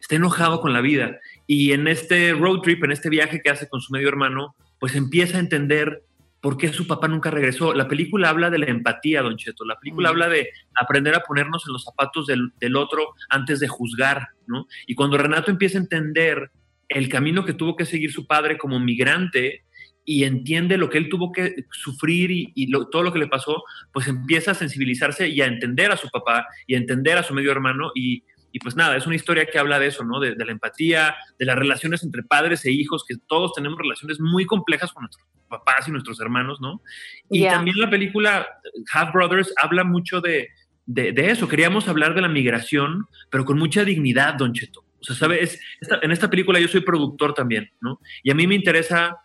Está 0.00 0.16
enojado 0.16 0.60
con 0.60 0.72
la 0.72 0.80
vida. 0.80 1.18
Y 1.46 1.72
en 1.72 1.88
este 1.88 2.32
road 2.32 2.60
trip, 2.60 2.84
en 2.84 2.92
este 2.92 3.08
viaje 3.10 3.40
que 3.42 3.50
hace 3.50 3.68
con 3.68 3.80
su 3.80 3.92
medio 3.92 4.08
hermano, 4.08 4.54
pues 4.78 4.94
empieza 4.96 5.36
a 5.36 5.40
entender 5.40 6.02
por 6.40 6.56
qué 6.56 6.72
su 6.72 6.86
papá 6.88 7.06
nunca 7.08 7.30
regresó. 7.30 7.72
La 7.72 7.86
película 7.86 8.28
habla 8.28 8.50
de 8.50 8.58
la 8.58 8.66
empatía, 8.66 9.22
Don 9.22 9.36
Cheto. 9.36 9.64
La 9.64 9.78
película 9.78 10.08
Mm. 10.08 10.12
habla 10.12 10.28
de 10.28 10.48
aprender 10.74 11.14
a 11.14 11.20
ponernos 11.20 11.64
en 11.66 11.72
los 11.72 11.84
zapatos 11.84 12.26
del, 12.26 12.52
del 12.58 12.76
otro 12.76 13.14
antes 13.30 13.60
de 13.60 13.68
juzgar, 13.68 14.28
¿no? 14.46 14.66
Y 14.86 14.94
cuando 14.96 15.18
Renato 15.18 15.50
empieza 15.52 15.78
a 15.78 15.82
entender 15.82 16.50
el 16.88 17.08
camino 17.08 17.44
que 17.44 17.52
tuvo 17.54 17.76
que 17.76 17.84
seguir 17.86 18.10
su 18.12 18.26
padre 18.26 18.58
como 18.58 18.80
migrante 18.80 19.62
y 20.04 20.24
entiende 20.24 20.76
lo 20.78 20.90
que 20.90 20.98
él 20.98 21.08
tuvo 21.08 21.30
que 21.30 21.64
sufrir 21.70 22.32
y, 22.32 22.52
y 22.56 22.66
lo- 22.66 22.88
todo 22.88 23.04
lo 23.04 23.12
que 23.12 23.20
le 23.20 23.28
pasó, 23.28 23.62
pues 23.92 24.08
empieza 24.08 24.50
a 24.50 24.54
sensibilizarse 24.54 25.28
y 25.28 25.40
a 25.42 25.46
entender 25.46 25.92
a 25.92 25.96
su 25.96 26.08
papá 26.10 26.44
y 26.66 26.74
a 26.74 26.78
entender 26.78 27.16
a 27.18 27.22
su 27.22 27.34
medio 27.34 27.52
hermano 27.52 27.92
y, 27.94 28.24
y 28.52 28.58
pues 28.60 28.76
nada, 28.76 28.96
es 28.96 29.06
una 29.06 29.16
historia 29.16 29.46
que 29.46 29.58
habla 29.58 29.78
de 29.78 29.86
eso, 29.88 30.04
¿no? 30.04 30.20
De, 30.20 30.34
de 30.34 30.44
la 30.44 30.52
empatía, 30.52 31.16
de 31.38 31.46
las 31.46 31.56
relaciones 31.56 32.02
entre 32.02 32.22
padres 32.22 32.64
e 32.66 32.70
hijos, 32.70 33.04
que 33.08 33.16
todos 33.26 33.52
tenemos 33.54 33.78
relaciones 33.78 34.20
muy 34.20 34.44
complejas 34.46 34.92
con 34.92 35.02
nuestros 35.04 35.26
papás 35.48 35.88
y 35.88 35.90
nuestros 35.90 36.20
hermanos, 36.20 36.60
¿no? 36.60 36.82
Y 37.30 37.40
Ya. 37.40 37.52
también 37.52 37.78
la 37.78 37.90
película 37.90 38.46
Half 38.92 39.12
Brothers 39.12 39.52
habla 39.56 39.84
mucho 39.84 40.20
de, 40.20 40.48
de, 40.86 41.12
de 41.12 41.30
eso. 41.30 41.48
Queríamos 41.48 41.88
hablar 41.88 42.14
de 42.14 42.20
la 42.22 42.28
migración, 42.28 43.06
pero 43.30 43.44
con 43.44 43.58
mucha 43.58 43.84
dignidad, 43.84 44.34
Don 44.34 44.52
Cheto. 44.52 44.80
O 45.00 45.04
sea, 45.04 45.16
¿sabes? 45.16 45.60
Esta- 45.80 45.98
en 46.02 46.10
esta 46.12 46.30
película 46.30 46.60
yo 46.60 46.68
soy 46.68 46.80
productor 46.82 47.34
también, 47.34 47.70
¿no? 47.80 48.00
Y 48.22 48.30
a 48.30 48.34
mí 48.34 48.46
me 48.46 48.54
interesa 48.54 49.16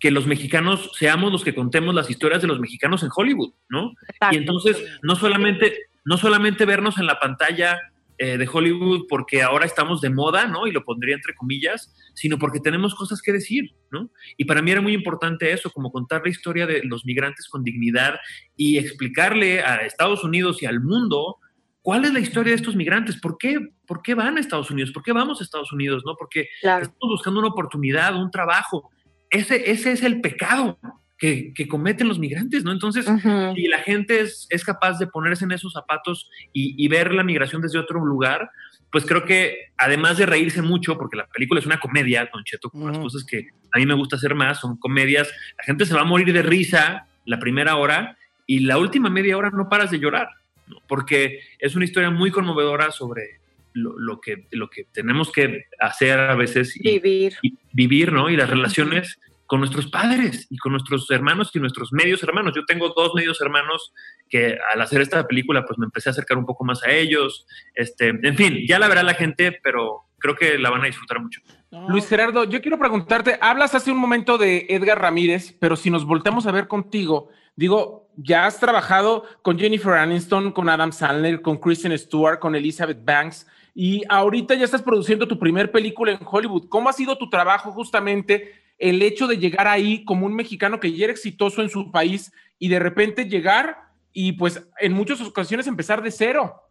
que 0.00 0.10
los 0.12 0.26
mexicanos 0.26 0.90
seamos 0.96 1.32
los 1.32 1.42
que 1.44 1.54
contemos 1.54 1.94
las 1.94 2.08
historias 2.08 2.40
de 2.40 2.48
los 2.48 2.60
mexicanos 2.60 3.02
en 3.02 3.10
Hollywood, 3.14 3.52
¿no? 3.68 3.92
Exacto. 4.08 4.34
Y 4.34 4.38
entonces, 4.38 4.98
no 5.02 5.16
solamente, 5.16 5.76
no 6.04 6.16
solamente 6.16 6.64
vernos 6.64 6.98
en 6.98 7.06
la 7.06 7.18
pantalla 7.18 7.78
eh, 8.18 8.36
de 8.36 8.48
Hollywood 8.52 9.06
porque 9.08 9.42
ahora 9.42 9.64
estamos 9.64 10.00
de 10.00 10.10
moda, 10.10 10.46
¿no? 10.46 10.66
Y 10.66 10.72
lo 10.72 10.84
pondría 10.84 11.14
entre 11.14 11.34
comillas, 11.34 11.94
sino 12.14 12.38
porque 12.38 12.60
tenemos 12.60 12.94
cosas 12.94 13.22
que 13.22 13.32
decir, 13.32 13.70
¿no? 13.90 14.10
Y 14.36 14.44
para 14.44 14.60
mí 14.60 14.70
era 14.72 14.80
muy 14.80 14.92
importante 14.92 15.52
eso, 15.52 15.70
como 15.70 15.92
contar 15.92 16.22
la 16.24 16.30
historia 16.30 16.66
de 16.66 16.82
los 16.84 17.04
migrantes 17.04 17.48
con 17.48 17.62
dignidad 17.62 18.16
y 18.56 18.78
explicarle 18.78 19.60
a 19.62 19.76
Estados 19.76 20.24
Unidos 20.24 20.62
y 20.62 20.66
al 20.66 20.80
mundo 20.80 21.36
cuál 21.80 22.04
es 22.04 22.12
la 22.12 22.20
historia 22.20 22.50
de 22.50 22.56
estos 22.56 22.76
migrantes, 22.76 23.20
por 23.20 23.38
qué, 23.38 23.60
por 23.86 24.02
qué 24.02 24.14
van 24.14 24.36
a 24.36 24.40
Estados 24.40 24.70
Unidos, 24.70 24.90
por 24.90 25.02
qué 25.02 25.12
vamos 25.12 25.40
a 25.40 25.44
Estados 25.44 25.72
Unidos, 25.72 26.02
¿no? 26.04 26.16
Porque 26.18 26.48
Claro. 26.60 26.82
estamos 26.82 27.12
buscando 27.14 27.40
una 27.40 27.48
oportunidad, 27.48 28.14
un 28.16 28.30
trabajo. 28.30 28.90
Ese, 29.30 29.70
ese 29.70 29.92
es 29.92 30.02
el 30.02 30.20
pecado 30.20 30.78
que, 31.18 31.52
que 31.52 31.66
cometen 31.66 32.08
los 32.08 32.18
migrantes, 32.18 32.64
¿no? 32.64 32.72
Entonces, 32.72 33.06
Ujú. 33.08 33.54
si 33.54 33.66
la 33.66 33.78
gente 33.80 34.20
es, 34.20 34.46
es 34.50 34.64
capaz 34.64 34.98
de 34.98 35.06
ponerse 35.08 35.44
en 35.44 35.52
esos 35.52 35.72
zapatos 35.72 36.30
y, 36.52 36.74
y 36.82 36.88
ver 36.88 37.12
la 37.12 37.24
migración 37.24 37.60
desde 37.60 37.78
otro 37.78 38.04
lugar, 38.04 38.50
pues 38.90 39.04
creo 39.04 39.24
que 39.24 39.66
además 39.76 40.16
de 40.16 40.26
reírse 40.26 40.62
mucho, 40.62 40.96
porque 40.96 41.16
la 41.16 41.26
película 41.26 41.60
es 41.60 41.66
una 41.66 41.80
comedia, 41.80 42.28
Don 42.32 42.44
Cheto, 42.44 42.70
como 42.70 42.88
las 42.88 42.98
cosas 42.98 43.24
que 43.24 43.48
a 43.72 43.78
mí 43.78 43.84
me 43.84 43.94
gusta 43.94 44.16
hacer 44.16 44.34
más, 44.34 44.60
son 44.60 44.76
comedias, 44.78 45.28
la 45.58 45.64
gente 45.64 45.84
se 45.84 45.94
va 45.94 46.02
a 46.02 46.04
morir 46.04 46.32
de 46.32 46.42
risa 46.42 47.06
la 47.26 47.38
primera 47.38 47.76
hora 47.76 48.16
y 48.46 48.60
la 48.60 48.78
última 48.78 49.10
media 49.10 49.36
hora 49.36 49.50
no 49.50 49.68
paras 49.68 49.90
de 49.90 49.98
llorar, 49.98 50.28
¿no? 50.68 50.76
porque 50.86 51.40
es 51.58 51.74
una 51.76 51.84
historia 51.84 52.10
muy 52.10 52.30
conmovedora 52.30 52.90
sobre 52.92 53.40
lo, 53.74 53.98
lo 53.98 54.20
que, 54.20 54.46
lo 54.52 54.70
que 54.70 54.84
tenemos 54.84 55.30
que 55.30 55.66
hacer 55.78 56.18
a 56.18 56.34
veces 56.34 56.74
y, 56.76 56.98
Vivir. 56.98 57.34
y 57.42 57.58
vivir, 57.72 58.12
¿no? 58.12 58.30
Y 58.30 58.36
las 58.36 58.48
relaciones 58.48 59.18
con 59.48 59.60
nuestros 59.60 59.86
padres 59.86 60.46
y 60.50 60.58
con 60.58 60.72
nuestros 60.72 61.10
hermanos 61.10 61.50
y 61.54 61.58
nuestros 61.58 61.90
medios 61.90 62.22
hermanos. 62.22 62.52
Yo 62.54 62.66
tengo 62.66 62.92
dos 62.94 63.14
medios 63.14 63.40
hermanos 63.40 63.94
que 64.28 64.58
al 64.72 64.82
hacer 64.82 65.00
esta 65.00 65.26
película 65.26 65.64
pues 65.64 65.78
me 65.78 65.86
empecé 65.86 66.10
a 66.10 66.12
acercar 66.12 66.36
un 66.36 66.44
poco 66.44 66.64
más 66.64 66.84
a 66.84 66.90
ellos. 66.92 67.46
Este, 67.74 68.08
en 68.10 68.36
fin, 68.36 68.58
ya 68.68 68.78
la 68.78 68.88
verá 68.88 69.02
la 69.02 69.14
gente, 69.14 69.58
pero 69.62 70.04
creo 70.18 70.36
que 70.36 70.58
la 70.58 70.68
van 70.68 70.82
a 70.82 70.86
disfrutar 70.86 71.18
mucho. 71.20 71.40
No, 71.70 71.88
Luis 71.88 72.06
Gerardo, 72.06 72.44
yo 72.44 72.60
quiero 72.60 72.78
preguntarte, 72.78 73.38
hablas 73.40 73.74
hace 73.74 73.90
un 73.90 73.96
momento 73.96 74.36
de 74.36 74.66
Edgar 74.68 75.00
Ramírez, 75.00 75.56
pero 75.58 75.76
si 75.76 75.90
nos 75.90 76.04
volteamos 76.04 76.46
a 76.46 76.52
ver 76.52 76.68
contigo, 76.68 77.30
digo, 77.56 78.10
ya 78.16 78.44
has 78.44 78.60
trabajado 78.60 79.24
con 79.40 79.58
Jennifer 79.58 79.94
Aniston, 79.94 80.52
con 80.52 80.68
Adam 80.68 80.92
Sandler, 80.92 81.40
con 81.40 81.56
Kristen 81.56 81.96
Stewart, 81.98 82.38
con 82.38 82.54
Elizabeth 82.54 83.02
Banks, 83.02 83.46
y 83.74 84.02
ahorita 84.10 84.54
ya 84.56 84.66
estás 84.66 84.82
produciendo 84.82 85.26
tu 85.26 85.38
primer 85.38 85.72
película 85.72 86.12
en 86.12 86.18
Hollywood. 86.22 86.68
¿Cómo 86.68 86.90
ha 86.90 86.92
sido 86.92 87.16
tu 87.16 87.30
trabajo 87.30 87.72
justamente 87.72 88.67
el 88.78 89.02
hecho 89.02 89.26
de 89.26 89.38
llegar 89.38 89.66
ahí 89.66 90.04
como 90.04 90.26
un 90.26 90.34
mexicano 90.34 90.80
que 90.80 90.92
ya 90.92 91.04
era 91.04 91.12
exitoso 91.12 91.62
en 91.62 91.70
su 91.70 91.90
país 91.90 92.32
y 92.58 92.68
de 92.68 92.78
repente 92.78 93.28
llegar 93.28 93.76
y 94.12 94.32
pues 94.32 94.66
en 94.80 94.92
muchas 94.92 95.20
ocasiones 95.20 95.66
empezar 95.66 96.02
de 96.02 96.10
cero? 96.10 96.62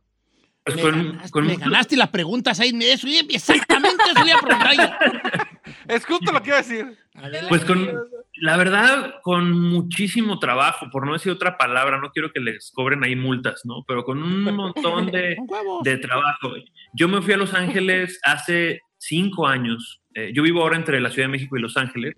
Pues 0.63 0.75
me, 0.75 0.81
con- 0.81 1.01
ganaste, 1.11 1.31
con 1.31 1.47
me 1.47 1.55
ganaste 1.55 1.95
las 1.95 2.09
preguntas 2.09 2.59
ahí. 2.59 2.77
Eso, 2.81 3.07
exactamente 3.07 4.03
eso 4.13 4.23
le 4.23 4.31
iba 4.31 4.39
a 4.39 4.41
preguntar. 4.41 4.99
Es 5.87 6.05
justo 6.05 6.31
lo 6.31 6.41
que 6.41 6.49
iba 6.49 6.57
a 6.57 6.61
decir. 6.61 6.97
Pues 7.49 7.65
con, 7.65 7.89
la 8.41 8.57
verdad, 8.57 9.15
con 9.21 9.51
muchísimo 9.51 10.39
trabajo, 10.39 10.87
por 10.91 11.05
no 11.05 11.13
decir 11.13 11.31
otra 11.31 11.57
palabra, 11.57 11.99
no 11.99 12.11
quiero 12.11 12.31
que 12.31 12.39
les 12.39 12.71
cobren 12.71 13.03
ahí 13.03 13.15
multas, 13.15 13.61
¿no? 13.65 13.83
Pero 13.87 14.03
con 14.03 14.21
un 14.21 14.43
montón 14.43 15.07
de, 15.11 15.37
de 15.83 15.97
trabajo. 15.97 16.53
Yo 16.93 17.07
me 17.07 17.21
fui 17.21 17.33
a 17.33 17.37
Los 17.37 17.53
Ángeles 17.53 18.19
hace 18.23 18.81
cinco 19.07 19.47
años. 19.47 20.01
Eh, 20.13 20.31
yo 20.33 20.43
vivo 20.43 20.61
ahora 20.61 20.75
entre 20.77 20.99
la 20.99 21.09
Ciudad 21.09 21.27
de 21.27 21.31
México 21.31 21.57
y 21.57 21.61
Los 21.61 21.77
Ángeles. 21.77 22.15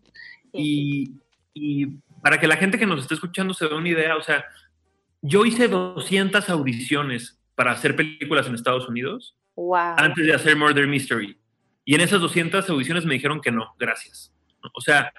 Y, 0.54 1.12
y 1.54 1.88
para 2.24 2.40
que 2.40 2.48
la 2.48 2.58
gente 2.58 2.78
que 2.80 2.86
nos 2.86 3.02
esté 3.02 3.14
escuchando 3.14 3.54
se 3.54 3.68
dé 3.68 3.76
una 3.76 3.90
idea, 3.90 4.16
o 4.18 4.22
sea, 4.24 4.46
yo 5.22 5.46
hice 5.46 5.68
200 5.68 6.50
audiciones 6.50 7.40
para 7.56 7.72
hacer 7.72 7.96
películas 7.96 8.48
en 8.48 8.56
Estados 8.56 8.88
Unidos 8.88 9.36
Wow. 9.56 9.76
antes 9.98 10.26
de 10.26 10.34
hacer 10.34 10.56
Murder 10.56 10.88
Mystery. 10.88 11.38
Y 11.84 11.96
en 11.96 12.02
esas 12.02 12.22
200 12.22 12.70
audiciones 12.70 13.06
me 13.06 13.16
dijeron 13.16 13.42
que 13.42 13.52
no, 13.52 13.76
gracias. 13.78 14.34
O 14.74 14.80
sea, 14.82 15.12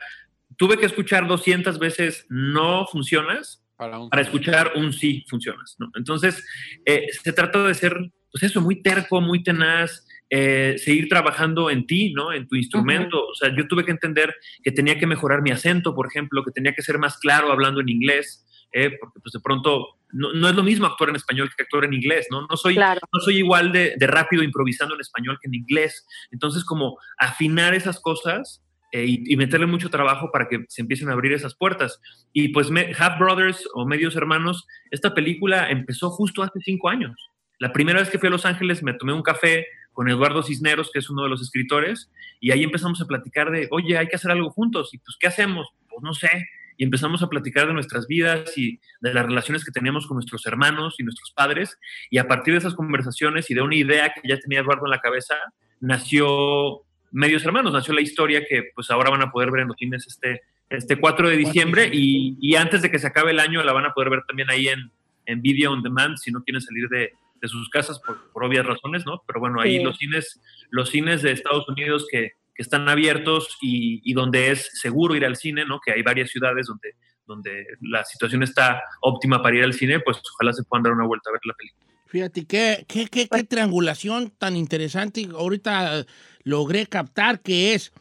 tuve 0.57 0.79
que 0.79 0.87
escuchar 0.87 1.27
200 1.27 1.79
veces 1.79 2.27
no 2.31 2.87
funcionas 2.87 3.63
Para 3.77 3.99
un- 3.99 4.09
para 4.11 4.23
escuchar 4.23 4.73
un 4.77 4.93
sí 4.93 5.25
funcionas. 5.29 5.77
¿no? 5.79 5.91
Entonces, 5.95 6.43
eh, 6.87 7.07
se 7.23 7.33
trata 7.33 7.63
de 7.67 7.75
ser, 7.75 7.95
pues 8.33 8.43
eso, 8.45 8.61
muy 8.63 8.83
terco, 8.83 9.21
muy 9.21 9.43
tenaz, 9.43 10.07
eh, 10.31 10.77
seguir 10.79 11.09
trabajando 11.09 11.71
en 11.71 11.87
ti, 11.87 12.13
¿no? 12.15 12.33
En 12.33 12.47
tu 12.49 12.55
instrumento. 12.57 13.19
O 13.27 13.35
sea, 13.35 13.55
yo 13.55 13.67
tuve 13.67 13.85
que 13.85 13.91
entender 13.91 14.35
que 14.63 14.71
tenía 14.73 14.99
que 14.99 15.07
mejorar 15.07 15.43
mi 15.43 15.51
acento, 15.51 15.95
por 15.95 16.07
ejemplo, 16.07 16.45
que 16.45 16.53
tenía 16.53 16.73
que 16.73 16.83
ser 16.83 16.99
más 16.99 17.19
claro 17.19 17.51
hablando 17.53 17.81
en 17.81 17.89
inglés, 17.89 18.47
eh, 18.73 18.97
porque 19.01 19.19
pues 19.21 19.33
de 19.33 19.41
pronto 19.41 19.87
no, 20.13 20.33
no 20.33 20.49
es 20.49 20.55
lo 20.55 20.63
mismo 20.63 20.87
actuar 20.87 21.11
en 21.11 21.17
español 21.17 21.51
que 21.57 21.65
actuar 21.65 21.85
en 21.85 21.93
inglés, 21.95 22.29
¿no? 22.31 22.47
No 22.49 22.57
soy, 22.57 22.75
Claro. 22.75 23.01
no 23.13 23.21
soy 23.21 23.39
igual 23.39 23.73
de, 23.73 23.95
de 23.99 24.07
rápido 24.07 24.43
improvisando 24.45 24.95
en 24.95 25.01
español 25.01 25.39
que 25.43 25.49
en 25.49 25.55
inglés. 25.55 26.07
Entonces, 26.31 26.65
como 26.65 26.97
afinar 27.19 27.75
esas 27.75 28.01
cosas 28.01 28.63
eh, 28.93 29.05
y, 29.07 29.33
y 29.33 29.37
meterle 29.37 29.67
mucho 29.67 29.89
trabajo 29.91 30.31
para 30.33 30.49
que 30.49 30.65
se 30.69 30.83
empiecen 30.83 31.09
a 31.09 31.13
abrir 31.13 31.33
esas 31.33 31.57
puertas. 31.57 32.01
Y 32.33 32.49
pues 32.49 32.71
me- 32.71 32.93
Half 32.97 33.19
Brothers 33.19 33.69
o 33.75 33.85
Medios 33.87 34.15
Hermanos, 34.17 34.67
esta 34.93 35.15
película 35.15 35.71
empezó 35.71 36.11
justo 36.11 36.43
hace 36.45 36.59
cinco 36.65 36.89
años. 36.89 37.15
La 37.59 37.73
primera 37.73 37.99
vez 38.01 38.09
que 38.11 38.19
fui 38.19 38.29
a 38.29 38.31
Los 38.31 38.47
Ángeles 38.47 38.83
me 38.83 38.95
tomé 38.95 39.13
un 39.13 39.23
café 39.23 39.67
con 39.93 40.09
Eduardo 40.09 40.43
Cisneros, 40.43 40.91
que 40.93 40.99
es 40.99 41.11
uno 41.11 41.25
de 41.25 41.29
los 41.29 41.43
escritores, 41.43 42.11
y 42.41 42.53
ahí 42.53 42.63
empezamos 42.63 43.01
a 43.01 43.07
platicar 43.07 43.51
de, 43.51 43.69
oye, 43.71 43.99
hay 43.99 44.07
que 44.07 44.17
hacer 44.17 44.31
algo 44.31 44.51
juntos. 44.51 44.95
Y 44.95 44.99
pues, 44.99 45.17
¿qué 45.19 45.27
hacemos? 45.27 45.69
Pues 45.89 46.03
no 46.03 46.15
sé. 46.15 46.49
Y 46.77 46.85
empezamos 46.85 47.23
a 47.23 47.29
platicar 47.29 47.67
de 47.67 47.75
nuestras 47.75 48.07
vidas 48.07 48.57
y 48.57 48.81
de 49.01 49.13
las 49.13 49.27
relaciones 49.27 49.65
que 49.65 49.71
teníamos 49.71 50.07
con 50.07 50.17
nuestros 50.17 50.47
hermanos 50.47 50.95
y 50.99 51.03
nuestros 51.03 51.31
padres. 51.33 51.79
Y 52.09 52.17
a 52.17 52.27
partir 52.27 52.55
de 52.55 52.59
esas 52.59 52.75
conversaciones 52.75 53.51
y 53.51 53.55
de 53.55 53.61
una 53.61 53.75
idea 53.75 54.15
que 54.15 54.27
ya 54.27 54.39
tenía 54.39 54.61
Eduardo 54.61 54.87
en 54.87 54.91
la 54.91 55.01
cabeza, 55.01 55.35
nació 55.81 56.85
Medios 57.13 57.45
Hermanos, 57.45 57.73
nació 57.73 57.93
la 57.93 58.01
historia 58.01 58.47
que 58.49 58.71
pues 58.75 58.91
ahora 58.91 59.11
van 59.11 59.23
a 59.23 59.31
poder 59.31 59.51
ver 59.51 59.63
en 59.63 59.69
los 59.69 59.77
cines 59.77 60.07
este, 60.07 60.43
este 60.71 60.97
4 60.97 61.29
de 61.29 61.37
diciembre 61.37 61.91
y, 61.93 62.39
y 62.41 62.55
antes 62.55 62.83
de 62.83 62.91
que 62.91 62.99
se 62.99 63.09
acabe 63.09 63.33
el 63.33 63.41
año 63.41 63.63
la 63.65 63.73
van 63.73 63.87
a 63.87 63.93
poder 63.93 64.11
ver 64.11 64.23
también 64.27 64.49
ahí 64.51 64.69
en, 64.69 64.91
en 65.27 65.43
Video 65.43 65.73
On 65.73 65.83
Demand 65.83 66.17
si 66.17 66.31
no 66.31 66.43
quieren 66.45 66.61
salir 66.61 66.89
de, 66.89 67.13
de 67.41 67.49
sus 67.49 67.69
casas 67.71 68.01
por, 68.01 68.31
por 68.33 68.45
obvias 68.45 68.67
razones, 68.67 69.05
¿no? 69.07 69.23
Pero 69.27 69.41
bueno, 69.41 69.61
ahí 69.61 69.79
Sí. 69.79 69.85
los 69.85 69.97
cines, 69.97 70.41
los 70.71 70.91
cines 70.91 71.23
de 71.23 71.33
Estados 71.33 71.69
Unidos 71.69 72.07
que, 72.11 72.33
que 72.55 72.63
están 72.63 72.89
abiertos 72.89 73.57
y, 73.63 74.01
y 74.05 74.13
donde 74.15 74.51
es 74.51 74.69
seguro 74.81 75.15
ir 75.15 75.25
al 75.25 75.37
cine, 75.37 75.65
¿no? 75.65 75.81
Que 75.85 75.93
hay 75.93 76.03
varias 76.03 76.31
ciudades 76.31 76.67
donde, 76.67 76.95
donde 77.27 77.65
la 77.81 78.05
situación 78.05 78.43
está 78.43 78.83
óptima 79.01 79.43
para 79.43 79.57
ir 79.57 79.65
al 79.65 79.73
cine, 79.73 80.01
pues 80.01 80.19
ojalá 80.35 80.53
se 80.53 80.65
puedan 80.65 80.83
dar 80.83 80.93
una 80.93 81.07
vuelta 81.07 81.31
a 81.31 81.33
ver 81.33 81.41
la 81.45 81.55
película. 81.55 81.87
Fíjate, 82.07 82.45
qué, 82.45 82.85
qué, 82.89 83.07
qué, 83.07 83.29
qué 83.29 83.45
triangulación 83.45 84.31
tan 84.31 84.57
interesante. 84.57 85.29
Ahorita 85.33 86.05
logré 86.43 86.87
captar 86.87 87.41
que 87.41 87.75
es 87.75 87.93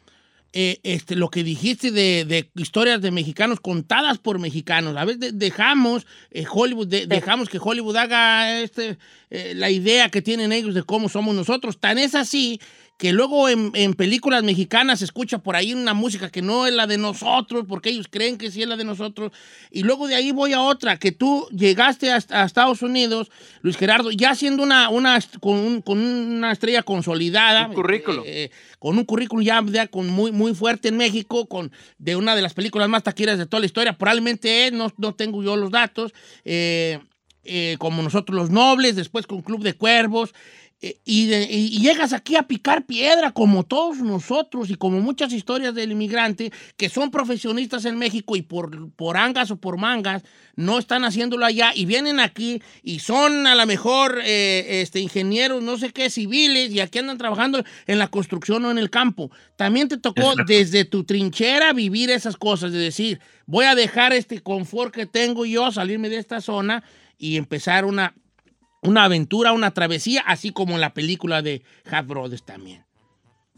eh, 0.52 0.80
este, 0.82 1.14
lo 1.14 1.28
que 1.30 1.44
dijiste 1.44 1.92
de, 1.92 2.24
de 2.24 2.50
historias 2.56 3.00
de 3.00 3.10
mexicanos 3.10 3.60
contadas 3.60 4.18
por 4.18 4.38
mexicanos. 4.38 4.96
A 4.96 5.04
veces 5.04 5.20
de- 5.20 5.32
dejamos 5.32 6.06
eh, 6.30 6.44
Hollywood, 6.50 6.88
de- 6.88 7.06
dejamos 7.06 7.48
que 7.48 7.58
Hollywood 7.60 7.96
haga 7.96 8.60
este, 8.60 8.98
eh, 9.30 9.52
la 9.54 9.70
idea 9.70 10.08
que 10.08 10.22
tienen 10.22 10.52
ellos 10.52 10.74
de 10.74 10.82
cómo 10.82 11.08
somos 11.08 11.34
nosotros. 11.34 11.78
Tan 11.78 11.98
es 11.98 12.14
así 12.14 12.60
que 13.00 13.14
luego 13.14 13.48
en, 13.48 13.70
en 13.72 13.94
películas 13.94 14.42
mexicanas 14.44 14.98
se 14.98 15.06
escucha 15.06 15.38
por 15.38 15.56
ahí 15.56 15.72
una 15.72 15.94
música 15.94 16.28
que 16.28 16.42
no 16.42 16.66
es 16.66 16.74
la 16.74 16.86
de 16.86 16.98
nosotros, 16.98 17.64
porque 17.66 17.88
ellos 17.88 18.08
creen 18.10 18.36
que 18.36 18.50
sí 18.50 18.60
es 18.60 18.68
la 18.68 18.76
de 18.76 18.84
nosotros. 18.84 19.32
Y 19.70 19.84
luego 19.84 20.06
de 20.06 20.16
ahí 20.16 20.32
voy 20.32 20.52
a 20.52 20.60
otra, 20.60 20.98
que 20.98 21.10
tú 21.10 21.48
llegaste 21.50 22.12
a, 22.12 22.18
a 22.28 22.44
Estados 22.44 22.82
Unidos, 22.82 23.30
Luis 23.62 23.78
Gerardo, 23.78 24.10
ya 24.10 24.34
siendo 24.34 24.62
una, 24.62 24.90
una 24.90 25.18
con, 25.40 25.56
un- 25.56 25.80
con 25.80 25.98
una 25.98 26.52
estrella 26.52 26.82
consolidada. 26.82 27.68
Un 27.68 27.74
currículo. 27.74 28.22
eh, 28.26 28.50
con 28.78 28.98
un 28.98 29.04
currículum 29.06 29.42
ya, 29.44 29.64
ya 29.66 29.86
con 29.86 30.06
muy, 30.10 30.30
muy 30.30 30.54
fuerte 30.54 30.88
en 30.88 30.98
México, 30.98 31.46
con 31.46 31.72
de 31.96 32.16
una 32.16 32.36
de 32.36 32.42
las 32.42 32.52
películas 32.52 32.90
más 32.90 33.02
taquilleras 33.02 33.38
de 33.38 33.46
toda 33.46 33.60
la 33.60 33.66
historia. 33.66 33.96
Probablemente 33.96 34.66
es, 34.66 34.72
no, 34.74 34.92
no 34.98 35.14
tengo 35.14 35.42
yo 35.42 35.56
los 35.56 35.70
datos. 35.70 36.12
eh, 36.44 36.98
eh, 37.42 37.76
como 37.78 38.02
nosotros 38.02 38.36
los 38.36 38.50
nobles, 38.50 38.96
después 38.96 39.26
con 39.26 39.40
Club 39.40 39.62
de 39.62 39.72
Cuervos. 39.72 40.34
Eh, 40.82 40.98
y, 41.04 41.26
de- 41.26 41.42
y- 41.50 41.66
y 41.76 41.80
llegas 41.80 42.12
aquí 42.14 42.36
a 42.36 42.44
picar 42.44 42.86
piedra 42.86 43.32
como 43.32 43.64
todos 43.64 43.98
nosotros 43.98 44.70
y 44.70 44.76
como 44.76 45.00
muchas 45.00 45.30
historias 45.32 45.74
del 45.74 45.92
inmigrante 45.92 46.50
que 46.78 46.88
son 46.88 47.10
profesionistas 47.10 47.84
en 47.84 47.98
México 47.98 48.34
y 48.34 48.40
por, 48.42 48.90
por 48.92 49.18
angas 49.18 49.50
o 49.50 49.56
por 49.56 49.76
mangas 49.76 50.22
no 50.56 50.78
están 50.78 51.04
haciéndolo 51.04 51.44
allá 51.44 51.72
y 51.74 51.84
vienen 51.84 52.18
aquí 52.18 52.62
y 52.82 53.00
son 53.00 53.46
a 53.46 53.54
lo 53.54 53.66
mejor 53.66 54.20
eh, 54.24 54.80
este, 54.82 55.00
ingenieros, 55.00 55.62
no 55.62 55.76
sé 55.76 55.90
qué, 55.90 56.08
civiles 56.08 56.70
y 56.72 56.80
aquí 56.80 56.98
andan 56.98 57.18
trabajando 57.18 57.62
en 57.86 57.98
la 57.98 58.08
construcción 58.08 58.64
o 58.64 58.70
en 58.70 58.78
el 58.78 58.88
campo. 58.88 59.30
También 59.56 59.88
te 59.88 59.98
tocó 59.98 60.32
desde 60.46 60.84
tu 60.86 61.04
trinchera 61.04 61.72
vivir 61.74 62.10
esas 62.10 62.36
cosas, 62.38 62.72
de 62.72 62.78
decir, 62.78 63.20
voy 63.46 63.66
a 63.66 63.74
dejar 63.74 64.12
este 64.14 64.40
confort 64.40 64.94
que 64.94 65.04
tengo 65.06 65.44
yo, 65.44 65.70
salirme 65.72 66.08
de 66.08 66.16
esta 66.18 66.40
zona 66.40 66.82
y 67.18 67.36
empezar 67.36 67.84
una, 67.84 68.14
una 68.82 69.04
aventura, 69.04 69.52
una 69.52 69.72
travesía, 69.72 70.22
así 70.26 70.52
como 70.52 70.74
en 70.74 70.80
la 70.80 70.94
película 70.94 71.42
de 71.42 71.62
Half 71.90 72.06
Brothers 72.06 72.44
también. 72.44 72.84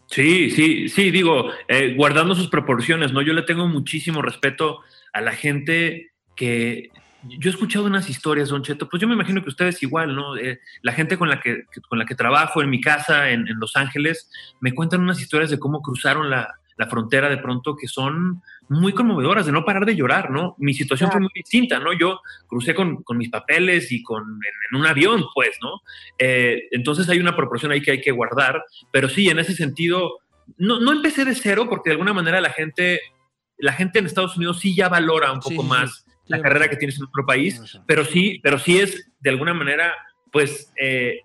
Sí, 0.07 0.51
sí, 0.51 0.89
sí, 0.89 1.11
digo, 1.11 1.51
eh, 1.69 1.95
guardando 1.97 2.35
sus 2.35 2.49
proporciones, 2.49 3.13
¿no? 3.13 3.23
Yo 3.23 3.33
le 3.33 3.43
tengo 3.43 3.67
muchísimo 3.67 4.21
respeto 4.21 4.81
a 5.13 5.21
la 5.21 5.33
gente 5.33 6.11
que... 6.37 6.91
Yo 7.25 7.51
he 7.51 7.55
escuchado 7.55 7.87
unas 7.87 8.11
historias, 8.11 8.49
Don 8.49 8.65
Cheto, 8.65 8.89
pues 8.89 9.01
yo 9.01 9.07
me 9.07 9.15
imagino 9.15 9.43
que 9.43 9.49
ustedes 9.49 9.81
igual, 9.85 10.17
¿no? 10.17 10.37
Eh, 10.37 10.59
la 10.83 10.93
gente 10.93 11.17
con 11.17 11.29
la 11.29 11.41
que, 11.41 11.63
con 11.89 12.01
la 12.01 12.05
que 12.05 12.17
trabajo 12.17 12.61
en 12.61 12.69
mi 12.69 12.81
casa 12.81 13.31
en, 13.31 13.47
en 13.47 13.61
Los 13.61 13.77
Ángeles 13.77 14.29
me 14.61 14.75
cuentan 14.75 15.03
unas 15.03 15.21
historias 15.21 15.49
de 15.49 15.61
cómo 15.61 15.83
cruzaron 15.83 16.29
la, 16.31 16.57
la 16.77 16.89
frontera 16.89 17.29
de 17.29 17.39
pronto 17.39 17.77
que 17.77 17.87
son 17.87 18.43
muy 18.73 18.93
conmovedoras, 18.93 19.47
de 19.47 19.53
no 19.53 19.65
parar 19.65 19.85
de 19.87 19.95
llorar, 19.97 20.31
¿no? 20.31 20.55
Mi 20.59 20.75
situación 20.75 21.09
fue 21.11 21.19
Claro. 21.21 21.25
muy 21.25 21.33
distinta, 21.43 21.79
¿no? 21.79 21.93
Yo 21.93 22.21
crucé 22.47 22.75
con, 22.75 23.03
con 23.03 23.17
mis 23.19 23.29
papeles 23.31 23.91
y 23.93 24.03
con, 24.03 24.23
en, 24.23 24.55
en 24.71 24.81
un 24.81 24.87
avión, 24.87 25.25
pues, 25.35 25.51
¿no? 25.63 25.81
Eh, 26.19 26.69
entonces 26.73 27.09
hay 27.09 27.19
una 27.19 27.37
proporción 27.37 27.73
ahí 27.73 27.81
que 27.83 27.93
hay 27.93 28.01
que 28.01 28.11
guardar, 28.11 28.63
pero 28.91 29.09
sí, 29.09 29.29
en 29.29 29.39
ese 29.39 29.55
sentido, 29.55 30.19
no, 30.59 30.81
no 30.81 30.93
empecé 30.93 31.25
de 31.25 31.35
cero 31.35 31.67
porque 31.69 31.91
de 31.91 31.95
alguna 31.95 32.13
manera 32.13 32.41
la 32.41 32.51
gente, 32.51 33.01
la 33.59 33.73
gente 33.73 33.99
en 33.99 34.07
Estados 34.07 34.37
Unidos 34.37 34.59
sí 34.61 34.75
ya 34.75 34.89
valora 34.89 35.33
un 35.33 35.41
poco 35.41 35.63
sí, 35.63 35.69
más 35.69 36.05
sí. 36.07 36.13
la 36.27 36.41
carrera 36.41 36.69
que 36.69 36.77
tienes 36.77 36.99
en 36.99 37.05
otro 37.05 37.25
país, 37.27 37.61
pero 37.87 38.05
sí, 38.05 38.41
pero 38.43 38.59
sí 38.59 38.79
es 38.79 39.11
de 39.21 39.31
alguna 39.31 39.55
manera, 39.55 39.95
pues, 40.33 40.73
eh, 40.81 41.21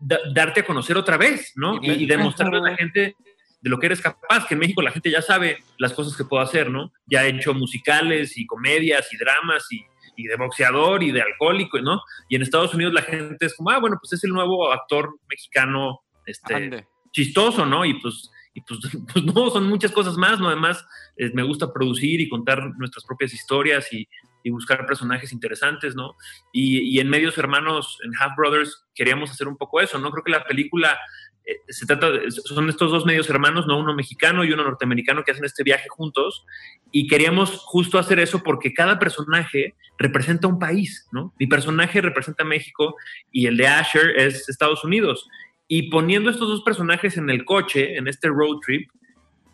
da- 0.00 0.20
darte 0.34 0.60
a 0.60 0.64
conocer 0.64 0.96
otra 0.96 1.16
vez, 1.16 1.52
¿no? 1.56 1.78
Y, 1.82 1.90
y 1.90 2.06
demostrarle 2.06 2.58
a 2.58 2.70
la 2.70 2.76
gente 2.76 3.14
de 3.60 3.70
lo 3.70 3.78
que 3.78 3.86
eres 3.86 4.00
capaz, 4.00 4.46
que 4.46 4.54
en 4.54 4.60
México 4.60 4.82
la 4.82 4.92
gente 4.92 5.10
ya 5.10 5.22
sabe 5.22 5.58
las 5.78 5.92
cosas 5.92 6.16
que 6.16 6.24
puedo 6.24 6.42
hacer, 6.42 6.70
¿no? 6.70 6.92
Ya 7.06 7.24
he 7.24 7.30
hecho 7.30 7.54
musicales 7.54 8.36
y 8.36 8.46
comedias 8.46 9.12
y 9.12 9.16
dramas 9.16 9.66
y, 9.70 9.84
y 10.16 10.24
de 10.24 10.36
boxeador 10.36 11.02
y 11.02 11.12
de 11.12 11.22
alcohólico, 11.22 11.80
¿no? 11.80 12.02
Y 12.28 12.36
en 12.36 12.42
Estados 12.42 12.74
Unidos 12.74 12.92
la 12.92 13.02
gente 13.02 13.46
es 13.46 13.54
como, 13.54 13.70
ah, 13.70 13.78
bueno, 13.78 13.98
pues 14.00 14.12
es 14.12 14.24
el 14.24 14.30
nuevo 14.30 14.72
actor 14.72 15.18
mexicano, 15.28 16.00
este, 16.24 16.54
Ande. 16.54 16.86
chistoso, 17.12 17.66
¿no? 17.66 17.84
Y 17.84 17.94
pues, 17.94 18.30
y 18.54 18.60
pues, 18.62 18.80
pues 19.12 19.24
no, 19.24 19.50
son 19.50 19.68
muchas 19.68 19.92
cosas 19.92 20.16
más, 20.16 20.40
¿no? 20.40 20.48
Además, 20.48 20.84
eh, 21.16 21.30
me 21.34 21.42
gusta 21.42 21.72
producir 21.72 22.20
y 22.20 22.28
contar 22.28 22.72
nuestras 22.78 23.04
propias 23.04 23.32
historias 23.32 23.92
y, 23.92 24.08
y 24.42 24.50
buscar 24.50 24.86
personajes 24.86 25.32
interesantes, 25.32 25.94
¿no? 25.94 26.14
Y, 26.52 26.78
y 26.80 27.00
en 27.00 27.08
Medios 27.08 27.36
Hermanos, 27.36 27.98
en 28.04 28.12
Half 28.18 28.36
Brothers, 28.36 28.86
queríamos 28.94 29.30
hacer 29.30 29.48
un 29.48 29.56
poco 29.56 29.80
eso, 29.80 29.98
¿no? 29.98 30.10
Creo 30.10 30.24
que 30.24 30.30
la 30.30 30.44
película 30.44 30.98
eh, 31.46 31.60
se 31.68 31.86
trata, 31.86 32.10
de- 32.10 32.30
son 32.30 32.68
estos 32.68 32.90
dos 32.90 33.06
medios 33.06 33.30
hermanos, 33.30 33.66
¿no? 33.66 33.78
Uno 33.78 33.94
mexicano 33.94 34.44
y 34.44 34.52
uno 34.52 34.64
norteamericano 34.64 35.22
que 35.24 35.30
hacen 35.32 35.44
este 35.44 35.62
viaje 35.62 35.88
juntos 35.88 36.44
y 36.92 37.06
queríamos 37.06 37.50
justo 37.58 37.98
hacer 37.98 38.18
eso 38.18 38.42
porque 38.42 38.74
cada 38.74 38.98
personaje 38.98 39.74
representa 39.98 40.48
un 40.48 40.58
país, 40.58 41.06
¿no? 41.12 41.32
Mi 41.38 41.46
personaje 41.46 42.00
representa 42.00 42.44
México 42.44 42.96
y 43.32 43.46
el 43.46 43.56
de 43.56 43.66
Asher 43.68 44.18
es 44.18 44.48
Estados 44.48 44.84
Unidos. 44.84 45.28
Y 45.68 45.90
poniendo 45.90 46.30
estos 46.30 46.48
dos 46.48 46.62
personajes 46.62 47.16
en 47.16 47.30
el 47.30 47.44
coche, 47.44 47.96
en 47.96 48.06
este 48.08 48.28
road 48.28 48.58
trip, 48.64 48.90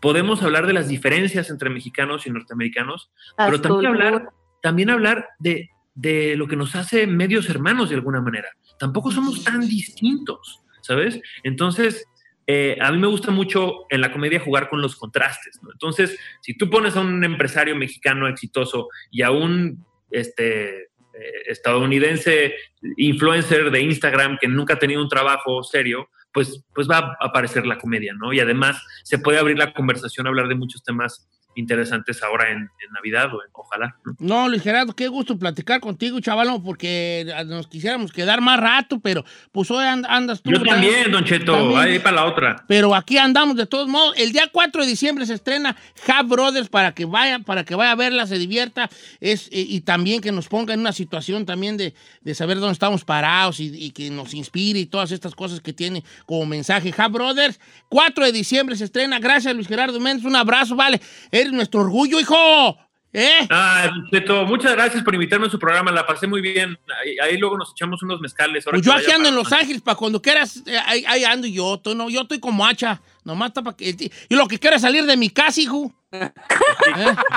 podemos 0.01 0.43
hablar 0.43 0.67
de 0.67 0.73
las 0.73 0.89
diferencias 0.89 1.49
entre 1.49 1.71
mexicanos 1.71 2.27
y 2.27 2.31
norteamericanos, 2.31 3.11
pero 3.37 3.61
también 3.63 3.87
hablar, 3.87 4.29
también 4.61 4.91
hablar 4.91 5.29
de, 5.39 5.71
de 5.95 6.37
lo 6.37 6.49
que 6.49 6.57
nos 6.57 6.75
hace 6.75 7.07
medios 7.07 7.49
hermanos 7.49 7.89
de 7.89 7.95
alguna 7.97 8.21
manera. 8.21 8.49
Tampoco 8.79 9.11
somos 9.13 9.45
tan 9.45 9.61
distintos, 9.69 10.62
¿sabes? 10.83 11.21
Entonces, 11.43 12.07
eh, 12.47 12.77
a 12.81 12.91
mí 12.91 12.99
me 12.99 13.07
gusta 13.07 13.31
mucho 13.31 13.87
en 13.89 14.01
la 14.01 14.13
comedia 14.13 14.41
jugar 14.41 14.69
con 14.69 14.83
los 14.83 14.97
contrastes, 14.97 15.61
¿no? 15.63 15.71
Entonces, 15.73 16.19
si 16.41 16.57
tú 16.57 16.69
pones 16.69 16.97
a 16.97 17.01
un 17.01 17.23
empresario 17.25 17.77
mexicano 17.77 18.29
exitoso 18.29 18.89
y 19.11 19.23
a 19.23 19.31
un 19.31 19.85
este, 20.11 20.83
eh, 20.83 21.43
estadounidense 21.47 22.55
influencer 22.97 23.71
de 23.71 23.81
Instagram 23.81 24.39
que 24.41 24.49
nunca 24.49 24.75
ha 24.75 24.79
tenido 24.79 25.01
un 25.01 25.09
trabajo 25.09 25.63
serio, 25.63 26.09
pues, 26.33 26.65
pues 26.75 26.89
va 26.89 26.99
a 26.99 27.17
aparecer 27.21 27.67
la 27.67 27.79
comedia, 27.79 28.15
¿no? 28.15 28.33
Y 28.33 28.41
además 28.41 28.83
se 29.05 29.19
puede 29.19 29.39
abrir 29.39 29.59
la 29.59 29.73
conversación, 29.73 30.27
hablar 30.27 30.49
de 30.49 30.55
muchos 30.55 30.83
temas 30.83 31.29
interesantes 31.55 32.23
ahora 32.23 32.51
en, 32.51 32.59
en 32.59 32.93
Navidad, 32.93 33.27
o 33.35 33.43
en- 33.43 33.51
ojalá. 33.53 33.97
¿no? 34.05 34.17
No, 34.19 34.49
Luis 34.49 34.63
Gerardo, 34.63 34.95
qué 34.95 35.09
gusto 35.09 35.39
platicar 35.39 35.81
contigo, 35.81 36.19
chavalón, 36.21 36.63
porque 36.63 37.33
nos 37.47 37.67
quisiéramos 37.69 38.13
quedar 38.13 38.41
más 38.41 38.59
rato, 38.59 39.01
pero 39.01 39.25
pues 39.53 39.71
hoy 39.71 39.85
and- 39.85 40.07
andas 40.09 40.43
tú. 40.43 40.51
Yo 40.51 40.63
también, 40.63 41.11
Don 41.11 41.25
Cheto, 41.25 41.53
También. 41.53 41.79
ahí 41.81 41.99
para 41.99 42.17
la 42.17 42.25
otra. 42.27 42.65
Pero 42.69 42.95
aquí 42.95 43.19
andamos 43.19 43.57
de 43.57 43.67
todos 43.67 43.89
modos. 43.89 44.15
El 44.17 44.33
día 44.33 44.49
4 44.53 44.83
de 44.83 44.89
diciembre 44.89 45.27
se 45.27 45.35
estrena 45.35 45.77
Half 46.07 46.29
Brothers 46.29 46.69
para 46.69 46.93
que 46.95 47.05
vaya, 47.05 47.39
para 47.41 47.65
que 47.65 47.75
vaya 47.75 47.93
a 47.93 47.97
verla, 47.97 48.27
se 48.27 48.39
divierta. 48.39 48.89
Es, 49.21 49.49
y 49.51 49.81
también 49.83 50.21
que 50.21 50.33
nos 50.33 50.49
ponga 50.49 50.75
en 50.75 50.81
una 50.81 50.93
situación 50.93 51.47
también 51.47 51.77
de, 51.77 51.95
de 52.21 52.35
saber 52.35 52.59
dónde 52.59 52.73
estamos 52.73 53.05
parados 53.05 53.61
y, 53.61 53.67
y 53.75 53.91
que 53.91 54.11
nos 54.11 54.35
inspire 54.35 54.79
y 54.81 54.87
todas 54.87 55.13
estas 55.13 55.35
cosas 55.35 55.61
que 55.61 55.73
tiene 55.73 56.03
como 56.27 56.47
mensaje. 56.47 56.93
Half 56.97 57.13
Brothers, 57.13 57.61
4 57.89 58.25
de 58.27 58.33
diciembre 58.33 58.77
se 58.77 58.85
estrena. 58.85 59.19
Gracias, 59.19 59.55
Luis 59.55 59.69
Gerardo 59.69 59.99
Méndez. 60.01 60.25
Un 60.25 60.37
abrazo, 60.37 60.77
vale. 60.77 61.01
Eres 61.43 61.53
nuestro 61.53 61.81
orgullo, 61.81 62.19
hijo. 62.21 62.79
¿Eh? 63.15 63.47
Ah, 63.51 63.91
Cheto, 64.11 64.47
muchas 64.47 64.73
gracias 64.73 65.03
por 65.05 65.15
invitarme 65.15 65.47
a 65.47 65.51
su 65.51 65.59
programa, 65.59 65.93
la 65.93 66.07
pasé 66.07 66.27
muy 66.27 66.41
bien. 66.41 66.79
Ahí, 66.99 67.17
ahí 67.23 67.37
luego 67.37 67.59
nos 67.59 67.73
echamos 67.73 68.03
unos 68.03 68.21
mezcales. 68.21 68.67
ahora 68.67 68.79
Pues 68.79 68.87
yo 68.87 68.93
aquí 68.95 69.11
ando 69.11 69.29
en 69.29 69.35
Los 69.35 69.53
Ángeles 69.53 69.83
para 69.83 69.97
cuando 69.97 70.23
quieras. 70.23 70.63
eh, 70.67 70.79
ahí, 70.87 71.05
ahí 71.07 71.25
ando 71.25 71.47
yo. 71.47 71.79
Tú 71.79 71.95
no, 71.95 72.09
yo 72.09 72.23
estoy 72.23 72.41
como 72.41 72.65
hacha. 72.65 73.03
Nomás 73.25 73.49
está 73.49 73.63
para 73.63 73.77
que. 73.77 74.11
Y 74.29 74.35
lo 74.35 74.49
que 74.49 74.59
quiero 74.59 74.77
es 74.77 74.83
salir 74.83 75.05
de 75.05 75.17
mi 75.19 75.29
casa, 75.29 75.61
hijo. 75.61 75.93
¿Eh? 76.13 76.31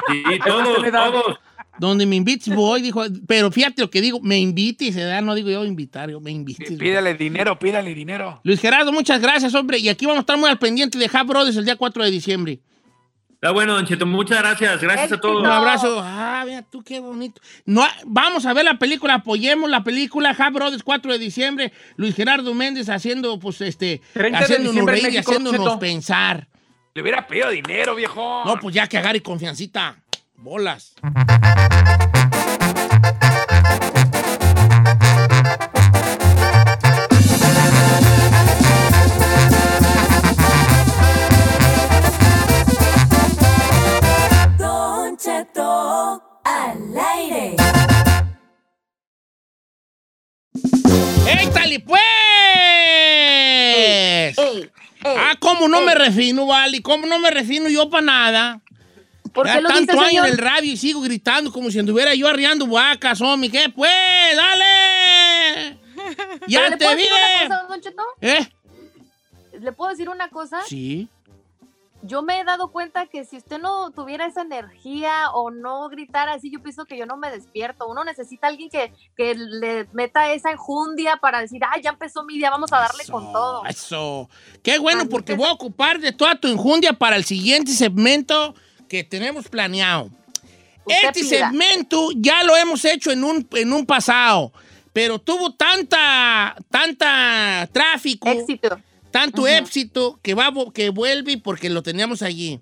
Sí, 0.08 0.24
todos, 0.46 0.92
todos. 0.92 1.40
Donde 1.78 2.06
me 2.06 2.16
invites 2.16 2.56
voy, 2.56 2.82
dijo. 2.82 3.04
Pero 3.28 3.52
fíjate 3.52 3.82
lo 3.82 3.90
que 3.90 4.00
digo, 4.00 4.22
me 4.22 4.38
invites, 4.38 4.96
¿verdad? 4.96 5.22
No 5.22 5.36
digo 5.36 5.50
yo 5.50 5.66
invitar, 5.66 6.10
yo 6.10 6.22
me 6.22 6.32
invites. 6.32 6.72
Pídale 6.80 7.16
dinero, 7.16 7.60
pídale 7.60 7.94
dinero. 7.94 8.40
Luis 8.44 8.62
Gerardo, 8.62 8.94
muchas 8.94 9.22
gracias, 9.22 9.54
hombre. 9.54 9.78
Y 9.80 9.90
aquí 9.90 10.06
vamos 10.06 10.20
a 10.20 10.22
estar 10.22 10.38
muy 10.38 10.50
al 10.50 10.58
pendiente 10.58 10.98
de 10.98 11.10
Half 11.12 11.28
Brothers 11.28 11.58
el 11.58 11.66
día 11.66 11.76
4 11.76 12.06
de 12.06 12.12
diciembre. 12.12 12.60
Está 13.36 13.52
bueno, 13.52 13.76
Don 13.76 13.86
Cheto, 13.86 14.06
muchas 14.06 14.40
gracias. 14.40 14.82
Gracias 14.82 15.12
a 15.12 15.20
todos. 15.20 15.42
Un 15.42 15.46
abrazo. 15.46 16.00
Ah, 16.02 16.44
mira 16.48 16.64
tú, 16.64 16.82
qué 16.84 17.00
bonito. 17.00 17.42
No, 17.66 17.86
vamos 18.06 18.46
a 18.46 18.54
ver 18.54 18.66
la 18.66 18.80
película, 18.80 19.16
apoyemos 19.16 19.70
la 19.70 19.84
película 19.84 20.36
Half 20.38 20.54
Brothers 20.54 20.84
4 20.84 21.12
de 21.14 21.20
diciembre. 21.20 21.72
Luis 21.96 22.16
Gerardo 22.16 22.54
Méndez 22.54 22.90
haciendo, 22.90 23.38
pues, 23.40 23.62
este, 23.62 24.02
30 24.14 24.40
de 24.40 24.44
haciéndonos 24.46 24.86
reír 24.86 25.10
y 25.10 25.18
haciéndonos 25.18 25.62
Cheto. 25.62 25.80
pensar. 25.80 26.48
Le 26.96 27.02
hubiera 27.02 27.28
pedido 27.28 27.50
dinero, 27.50 27.94
viejo. 27.94 28.44
No, 28.46 28.58
pues 28.58 28.74
ya 28.74 28.88
que 28.88 28.98
agarre 28.98 29.22
confiancita. 29.22 29.98
Bolas. 30.38 30.96
¡Échale, 51.76 51.80
pues! 51.86 52.02
Ey, 54.38 54.62
ey, 54.62 54.70
Ah, 55.18 55.36
¿cómo 55.40 55.68
no 55.68 55.82
me 55.82 55.94
refino, 55.94 56.48
vale? 56.48 56.82
¿Cómo 56.82 57.06
no 57.06 57.20
me 57.20 57.30
refino 57.30 57.70
yo 57.70 57.90
para 57.90 58.02
nada? 58.06 58.62
¿Por 59.34 59.46
Ya 59.46 59.56
qué 59.58 59.62
lo 59.62 59.68
tanto 59.70 59.92
dice, 59.94 60.06
año 60.06 60.08
en 60.08 60.10
señor? 60.10 60.28
el 60.30 60.38
radio 60.38 60.72
y 60.72 60.78
sigo 60.78 61.02
gritando 61.02 61.52
como 61.52 61.70
si 61.70 61.78
anduviera 61.80 62.16
yo 62.16 62.28
arriando 62.28 62.66
vacas, 62.68 63.22
homie. 63.22 63.52
¿Qué 63.52 63.70
pues? 63.70 63.92
¡Dale! 64.36 65.78
¿Pero 66.16 66.40
¡Ya 66.48 66.70
¿Le 66.70 66.78
te 66.78 66.86
puedo 66.86 66.96
vi! 66.96 67.04
decir 67.04 67.14
una 67.14 67.48
cosa, 67.50 67.68
Don 67.68 67.82
Cheto? 67.82 68.04
¿Eh? 68.22 68.48
¿Le 69.60 69.72
puedo 69.74 69.92
decir 69.92 70.10
una 70.10 70.30
cosa? 70.30 70.62
Sí. 70.68 71.08
Yo 72.08 72.22
me 72.22 72.40
he 72.40 72.44
dado 72.44 72.70
cuenta 72.72 73.08
que 73.08 73.26
si 73.26 73.38
usted 73.38 73.60
no 73.60 73.92
tuviera 73.92 74.26
esa 74.26 74.42
energía 74.42 75.30
o 75.34 75.50
no 75.52 75.90
gritara 75.90 76.34
así, 76.34 76.52
yo 76.52 76.62
pienso 76.62 76.86
que 76.86 76.98
yo 76.98 77.06
no 77.06 77.18
me 77.18 77.32
despierto. 77.32 77.88
Uno 77.88 78.04
necesita 78.04 78.48
a 78.48 78.50
alguien 78.52 78.70
que, 78.70 78.94
que 79.18 79.34
le 79.36 79.88
meta 79.94 80.32
esa 80.32 80.52
enjundia 80.52 81.18
para 81.18 81.40
decir, 81.42 81.62
ay, 81.70 81.82
ya 81.82 81.90
empezó 81.92 82.24
mi 82.24 82.36
día, 82.36 82.50
vamos 82.50 82.72
a 82.74 82.78
darle 82.78 83.04
Eso, 83.04 83.12
con 83.12 83.32
todo. 83.34 83.66
Eso. 83.66 84.30
Qué 84.64 84.78
bueno, 84.80 85.02
Así 85.02 85.10
porque 85.10 85.34
que- 85.34 85.38
voy 85.38 85.48
a 85.50 85.54
ocupar 85.54 86.00
de 86.00 86.12
toda 86.12 86.36
tu 86.36 86.48
enjundia 86.48 86.94
para 86.94 87.16
el 87.16 87.26
siguiente 87.26 87.72
segmento 87.72 88.56
que 88.88 89.04
tenemos 89.04 89.48
planeado. 89.48 90.10
Usted 90.86 91.08
Este 91.08 91.22
pida. 91.22 91.50
segmento 91.50 92.10
ya 92.16 92.44
lo 92.44 92.56
hemos 92.56 92.86
hecho 92.86 93.12
en 93.12 93.24
un, 93.24 93.48
en 93.54 93.74
un 93.74 93.86
pasado, 93.88 94.52
pero 94.94 95.18
tuvo 95.18 95.52
tanta, 95.56 96.56
tanta 96.70 97.68
tráfico, 97.74 98.30
Éxito. 98.30 98.80
Tanto 99.20 99.48
éxito 99.48 100.20
que, 100.22 100.34
va, 100.34 100.52
que 100.74 100.90
vuelve 100.90 101.38
porque 101.38 101.70
lo 101.70 101.82
teníamos 101.82 102.22
allí. 102.22 102.60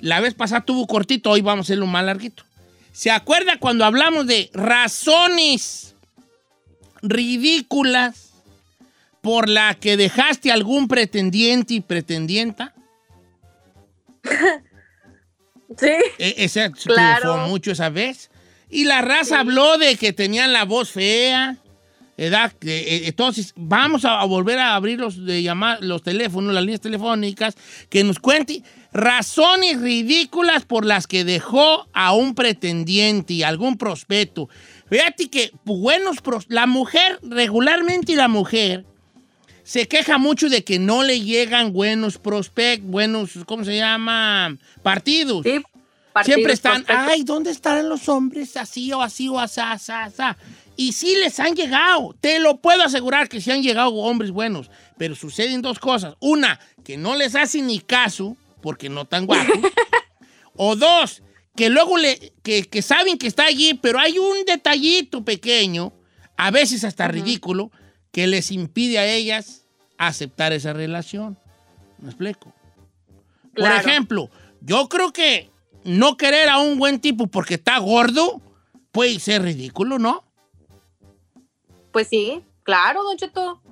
La 0.00 0.20
vez 0.20 0.32
pasada 0.34 0.64
tuvo 0.64 0.86
cortito, 0.86 1.30
hoy 1.30 1.42
vamos 1.42 1.64
a 1.64 1.66
hacerlo 1.66 1.86
más 1.86 2.02
larguito. 2.04 2.44
¿Se 2.92 3.10
acuerda 3.10 3.58
cuando 3.58 3.84
hablamos 3.84 4.26
de 4.26 4.50
razones 4.54 5.94
ridículas 7.02 8.30
por 9.20 9.48
la 9.50 9.74
que 9.74 9.96
dejaste 9.98 10.50
algún 10.50 10.88
pretendiente 10.88 11.74
y 11.74 11.80
pretendienta? 11.80 12.74
Sí. 15.76 15.88
E- 16.18 16.34
ese 16.38 16.70
Claro. 16.72 17.32
triunfó 17.32 17.48
mucho 17.48 17.72
esa 17.72 17.88
vez. 17.88 18.30
Y 18.70 18.84
la 18.84 19.00
raza 19.02 19.40
habló 19.40 19.76
de 19.78 19.96
que 19.96 20.12
tenían 20.12 20.52
la 20.52 20.64
voz 20.64 20.90
fea. 20.92 21.56
¿Verdad? 22.16 22.52
Eh, 22.62 23.02
Entonces, 23.06 23.52
vamos 23.56 24.04
a, 24.04 24.24
volver 24.24 24.58
a 24.58 24.74
abrir 24.74 24.98
los, 25.00 25.24
de 25.24 25.42
llamar, 25.42 25.78
los 25.82 26.02
teléfonos, 26.02 26.54
las 26.54 26.62
líneas 26.62 26.80
telefónicas, 26.80 27.56
que 27.88 28.04
nos 28.04 28.18
cuente 28.18 28.62
razones 28.92 29.80
ridículas 29.80 30.64
por 30.64 30.84
las 30.86 31.06
que 31.06 31.24
dejó 31.24 31.88
a 31.92 32.12
un 32.14 32.34
pretendiente 32.34 33.34
y 33.34 33.42
algún 33.42 33.76
prospecto. 33.76 34.48
Fíjate 34.88 35.28
que 35.28 35.50
buenos 35.64 36.18
pros- 36.22 36.46
la 36.48 36.66
mujer, 36.66 37.18
regularmente 37.22 38.14
la 38.14 38.28
mujer, 38.28 38.84
se 39.64 39.88
queja 39.88 40.18
mucho 40.18 40.48
de 40.48 40.62
que 40.62 40.78
no 40.78 41.02
le 41.02 41.20
llegan 41.22 41.72
buenos 41.72 42.18
prospectos, 42.18 42.88
buenos, 42.90 43.30
¿cómo 43.46 43.64
se 43.64 43.76
llama? 43.76 44.56
Partidos. 44.82 45.42
Sí. 45.42 45.60
partidos, 46.12 46.34
Siempre 46.36 46.52
están, 46.52 46.84
prospectos. 46.84 47.12
ay, 47.12 47.22
¿dónde 47.24 47.50
estarán 47.50 47.88
los 47.88 48.08
hombres 48.08 48.56
así 48.58 48.92
o 48.92 49.00
así 49.02 49.26
o 49.28 49.40
así, 49.40 49.60
así, 49.60 49.90
así? 49.90 50.22
Y 50.76 50.92
sí 50.92 51.16
les 51.16 51.38
han 51.38 51.54
llegado, 51.54 52.14
te 52.20 52.40
lo 52.40 52.60
puedo 52.60 52.82
asegurar 52.82 53.28
que 53.28 53.40
sí 53.40 53.50
han 53.50 53.62
llegado 53.62 53.94
hombres 53.94 54.30
buenos, 54.30 54.70
pero 54.98 55.14
suceden 55.14 55.62
dos 55.62 55.78
cosas. 55.78 56.14
Una, 56.20 56.58
que 56.84 56.96
no 56.96 57.14
les 57.14 57.34
hacen 57.36 57.66
ni 57.66 57.78
caso 57.78 58.36
porque 58.60 58.88
no 58.88 59.04
tan 59.04 59.26
guapos. 59.26 59.56
o 60.56 60.74
dos, 60.74 61.22
que 61.54 61.68
luego 61.68 61.96
le, 61.96 62.32
que, 62.42 62.64
que 62.64 62.82
saben 62.82 63.18
que 63.18 63.28
está 63.28 63.44
allí, 63.44 63.74
pero 63.74 64.00
hay 64.00 64.18
un 64.18 64.44
detallito 64.44 65.24
pequeño, 65.24 65.92
a 66.36 66.50
veces 66.50 66.82
hasta 66.82 67.06
ridículo, 67.06 67.70
que 68.10 68.26
les 68.26 68.50
impide 68.50 68.98
a 68.98 69.06
ellas 69.06 69.66
aceptar 69.98 70.52
esa 70.52 70.72
relación. 70.72 71.38
¿Me 71.98 72.08
explico? 72.08 72.52
Por 73.54 73.70
ejemplo, 73.70 74.30
yo 74.60 74.88
creo 74.88 75.12
que 75.12 75.50
no 75.84 76.16
querer 76.16 76.48
a 76.48 76.58
un 76.58 76.78
buen 76.78 77.00
tipo 77.00 77.26
porque 77.26 77.54
está 77.54 77.78
gordo 77.78 78.40
puede 78.90 79.18
ser 79.20 79.42
ridículo, 79.42 79.98
¿no? 79.98 80.23
Pues 81.94 82.08
sí, 82.08 82.42
claro, 82.64 83.04
Don 83.04 83.16
Cheto. 83.16 83.62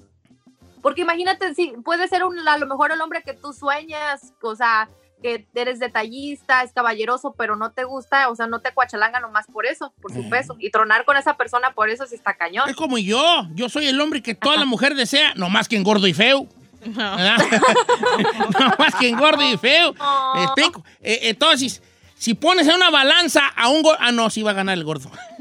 Porque 0.80 1.02
imagínate, 1.02 1.54
si 1.54 1.72
puede 1.84 2.06
ser 2.06 2.22
un, 2.22 2.38
a 2.48 2.56
lo 2.56 2.68
mejor 2.68 2.92
el 2.92 3.00
hombre 3.00 3.24
que 3.24 3.34
tú 3.34 3.52
sueñas, 3.52 4.32
o 4.40 4.54
sea, 4.54 4.88
que 5.20 5.44
eres 5.54 5.80
detallista, 5.80 6.62
es 6.62 6.72
caballeroso, 6.72 7.34
pero 7.36 7.56
no 7.56 7.72
te 7.72 7.82
gusta, 7.82 8.28
o 8.28 8.36
sea, 8.36 8.46
no 8.46 8.60
te 8.60 8.72
cuachalanga 8.72 9.18
nomás 9.18 9.46
por 9.52 9.66
eso, 9.66 9.92
por 10.00 10.12
su 10.12 10.28
peso. 10.28 10.54
Y 10.60 10.70
tronar 10.70 11.04
con 11.04 11.16
esa 11.16 11.36
persona 11.36 11.72
por 11.72 11.90
eso 11.90 12.06
sí 12.06 12.14
está 12.14 12.34
cañón. 12.34 12.70
Es 12.70 12.76
como 12.76 12.96
yo. 12.96 13.48
Yo 13.54 13.68
soy 13.68 13.88
el 13.88 14.00
hombre 14.00 14.22
que 14.22 14.36
toda 14.36 14.56
la 14.56 14.66
mujer 14.66 14.94
desea, 14.94 15.34
no 15.34 15.50
más 15.50 15.66
que 15.66 15.74
en 15.74 15.82
gordo 15.82 16.06
y 16.06 16.14
feo. 16.14 16.46
¿verdad? 16.84 17.38
no 18.60 18.74
más 18.78 18.94
que 19.00 19.08
en 19.08 19.18
gordo 19.18 19.42
y 19.42 19.56
feo. 19.56 19.94
¿Me 20.36 20.44
explico? 20.44 20.84
Eh, 21.00 21.18
entonces, 21.22 21.82
si 22.22 22.34
pones 22.34 22.68
en 22.68 22.76
una 22.76 22.88
balanza 22.90 23.48
a 23.48 23.68
un 23.68 23.82
gordo. 23.82 23.98
Ah, 24.00 24.12
no, 24.12 24.30
sí 24.30 24.42
va 24.42 24.52
a 24.52 24.54
ganar 24.54 24.78
el 24.78 24.84
gordo. 24.84 25.10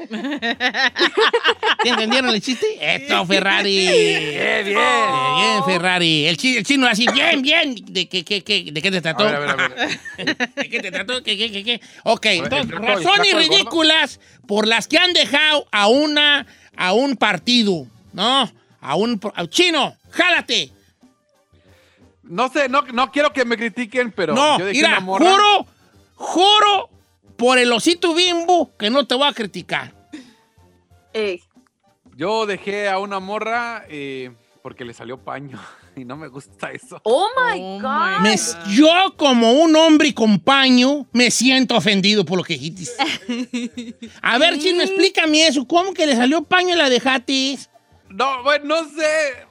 ¿Sí 1.84 1.90
¿Entendieron 1.90 2.30
el 2.34 2.42
chiste? 2.42 2.66
Esto, 2.80 3.24
Ferrari. 3.26 3.70
Bien, 3.78 4.66
bien. 4.66 4.78
Eh, 4.80 5.36
Bien, 5.38 5.64
Ferrari. 5.66 6.26
El, 6.26 6.38
chi- 6.38 6.58
el 6.58 6.64
chino 6.66 6.88
así, 6.88 7.06
bien, 7.14 7.42
bien. 7.44 7.76
¿De 7.86 8.08
qué, 8.08 8.24
qué, 8.26 8.44
qué- 8.44 8.72
de 8.72 8.82
qué 8.82 8.90
te 8.92 8.98
A 8.98 9.02
trató? 9.02 9.26
ver, 9.26 9.36
a 9.36 9.40
ver, 9.40 9.50
a 9.52 9.56
ver. 9.56 10.00
¿De 10.56 10.70
qué 10.70 10.80
te 10.80 10.92
trató? 10.92 11.22
¿Qué, 11.22 11.38
qué, 11.38 11.52
qué, 11.52 11.64
qué? 11.64 11.82
Ok, 12.04 12.26
entonces, 12.26 12.62
¿el 12.62 12.68
flaco- 12.80 12.84
el 12.98 13.04
razones 13.06 13.36
ridículas 13.36 14.20
por 14.48 14.68
las 14.68 14.88
que 14.88 14.98
han 14.98 15.14
dejado 15.14 15.68
a 15.72 15.88
una, 15.88 16.48
a 16.76 16.94
un 16.94 17.16
partido, 17.16 17.86
¿no? 18.14 18.52
A 18.82 18.96
un 18.96 19.20
a- 19.36 19.46
chino, 19.48 19.96
jálate. 20.10 20.72
No 22.24 22.50
sé, 22.50 22.70
no, 22.70 22.82
no 22.94 23.12
quiero 23.12 23.32
que 23.34 23.46
me 23.46 23.56
critiquen, 23.58 24.12
pero 24.12 24.34
no, 24.34 24.58
yo 24.58 24.66
dejé 24.66 24.78
mira, 24.80 24.90
una 24.94 25.00
morra. 25.02 25.32
juro, 25.32 25.68
juro 26.22 26.90
por 27.38 27.58
el 27.58 27.72
osito 27.72 28.14
bimbo 28.14 28.76
que 28.78 28.90
no 28.90 29.06
te 29.08 29.16
voy 29.16 29.28
a 29.28 29.34
criticar. 29.34 29.94
Ey, 31.14 31.42
Yo 32.16 32.46
dejé 32.46 32.88
a 32.88 33.00
una 33.00 33.20
morra 33.20 33.84
eh, 33.90 34.32
porque 34.62 34.86
le 34.86 34.94
salió 34.94 35.18
paño. 35.18 35.60
y 35.96 36.06
no 36.06 36.16
me 36.16 36.28
gusta 36.30 36.72
eso. 36.72 37.02
Oh 37.04 37.28
my 37.36 37.60
Oh 37.62 37.80
God. 37.82 38.22
Me- 38.22 38.38
yo, 38.74 38.88
como 39.18 39.52
un 39.54 39.76
hombre 39.76 40.10
y 40.10 40.14
compañero, 40.14 41.06
me 41.12 41.32
siento 41.32 41.76
ofendido 41.76 42.24
por 42.24 42.38
lo 42.38 42.44
que 42.44 42.54
dijiste. 42.58 42.92
A 44.22 44.38
ver, 44.38 44.54
Sí. 44.56 44.60
Chino, 44.70 44.84
explícame 44.84 45.48
eso. 45.48 45.68
¿Cómo 45.68 45.94
que 45.94 46.06
le 46.08 46.16
salió 46.16 46.44
paño 46.44 46.76
y 46.76 46.78
la 46.78 46.90
dejaste? 46.90 47.58
No, 48.10 48.44
bueno, 48.44 48.66
no 48.66 48.84
sé. 48.90 49.48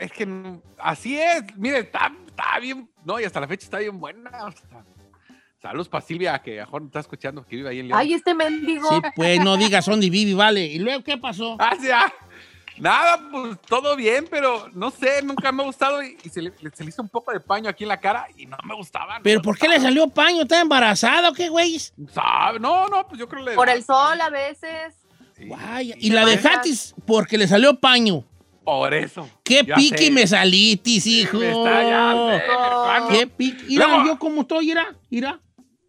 Es 0.00 0.12
que 0.12 0.28
así 0.78 1.18
es. 1.18 1.42
Mire, 1.56 1.78
está, 1.80 2.12
está 2.26 2.58
bien. 2.60 2.88
No, 3.04 3.18
y 3.18 3.24
hasta 3.24 3.40
la 3.40 3.48
fecha 3.48 3.64
está 3.64 3.78
bien 3.78 3.98
buena. 3.98 4.30
o 4.46 4.50
sea, 4.52 4.84
saludos 5.68 5.88
para 5.88 6.04
Silvia, 6.04 6.38
que 6.38 6.56
mejor 6.56 6.82
está 6.84 7.00
escuchando, 7.00 7.44
que 7.44 7.56
vive 7.56 7.68
ahí 7.68 7.80
en 7.80 7.88
León. 7.88 8.00
Ay, 8.00 8.14
este 8.14 8.34
mendigo. 8.34 8.88
Sí, 8.88 9.00
pues 9.14 9.40
no 9.40 9.56
digas 9.56 9.84
son 9.84 10.00
de 10.00 10.08
Vivi, 10.08 10.32
vale. 10.32 10.64
¿Y 10.64 10.78
luego 10.78 11.04
qué 11.04 11.18
pasó? 11.18 11.56
Ah, 11.58 11.76
sí, 11.78 11.88
ah. 11.92 12.10
Nada, 12.78 13.28
pues 13.30 13.58
todo 13.66 13.96
bien, 13.96 14.26
pero 14.30 14.68
no 14.72 14.90
sé, 14.90 15.20
nunca 15.22 15.50
me 15.50 15.62
ha 15.62 15.66
gustado 15.66 16.02
y, 16.02 16.16
y 16.22 16.28
se, 16.28 16.40
le, 16.40 16.52
se 16.72 16.84
le 16.84 16.90
hizo 16.90 17.02
un 17.02 17.08
poco 17.08 17.32
de 17.32 17.40
paño 17.40 17.68
aquí 17.68 17.84
en 17.84 17.88
la 17.88 17.98
cara 17.98 18.28
y 18.36 18.46
no 18.46 18.56
me 18.64 18.74
gustaba. 18.74 19.18
no 19.18 19.22
¿Pero 19.24 19.40
me 19.40 19.44
por 19.44 19.58
qué 19.58 19.68
le 19.68 19.80
salió 19.80 20.08
paño? 20.08 20.42
¿Está 20.42 20.60
embarazada 20.60 21.28
o 21.28 21.32
qué, 21.32 21.48
güey? 21.48 21.78
¿Sabe? 22.12 22.60
No, 22.60 22.86
no, 22.88 23.06
pues 23.06 23.18
yo 23.18 23.28
creo 23.28 23.44
que 23.44 23.50
le. 23.50 23.56
Por 23.56 23.68
el 23.68 23.82
sol 23.84 24.20
a 24.20 24.30
veces. 24.30 24.94
Sí, 25.36 25.48
Guay, 25.48 25.94
Y 25.98 26.10
la 26.10 26.24
dejaste 26.24 26.70
porque 27.04 27.36
le 27.36 27.46
salió 27.46 27.78
paño. 27.78 28.24
Por 28.64 28.92
eso. 28.92 29.28
¡Qué 29.42 29.64
piqui 29.64 30.06
sé. 30.06 30.10
me 30.10 30.26
salitis, 30.26 31.06
hijo! 31.06 31.38
Me 31.38 31.48
está 31.50 31.82
ya. 31.82 33.08
¡Qué 33.08 33.26
piqui! 33.26 33.64
Mira, 33.68 33.86
Luego- 33.86 34.04
yo 34.04 34.18
como 34.18 34.42
estoy, 34.42 34.66
mira, 34.66 34.94
mira. 35.10 35.40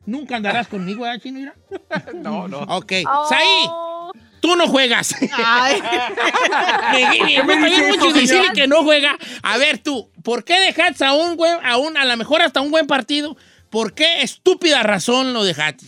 Nunca 0.10 0.38
andarás 0.38 0.68
conmigo, 0.68 1.06
¿eh, 1.06 1.20
chino? 1.22 1.40
Mira. 1.40 1.56
No, 2.16 2.48
no. 2.48 2.62
Ok. 2.62 2.94
Oh. 3.08 3.30
Saí, 3.30 3.70
tú 4.42 4.56
no 4.56 4.68
juegas. 4.68 5.16
Ay, 5.34 5.82
me 7.46 7.70
dice 7.70 7.88
mucho 7.90 8.12
decir 8.12 8.42
que 8.56 8.66
no 8.68 8.84
juega. 8.84 9.16
A 9.44 9.58
ver, 9.58 9.78
tú, 9.78 10.10
¿por 10.24 10.44
qué 10.44 10.60
dejaste 10.62 11.06
a 11.06 11.14
un 11.14 11.38
buen, 11.38 11.64
a 11.64 11.78
un, 11.78 11.96
a 11.96 12.06
lo 12.06 12.18
mejor 12.18 12.42
hasta 12.42 12.60
un 12.60 12.72
buen 12.72 12.88
partido? 12.88 13.38
¿Por 13.70 13.94
qué 13.94 14.24
estúpida 14.24 14.82
razón 14.82 15.32
lo 15.32 15.44
dejaste? 15.44 15.86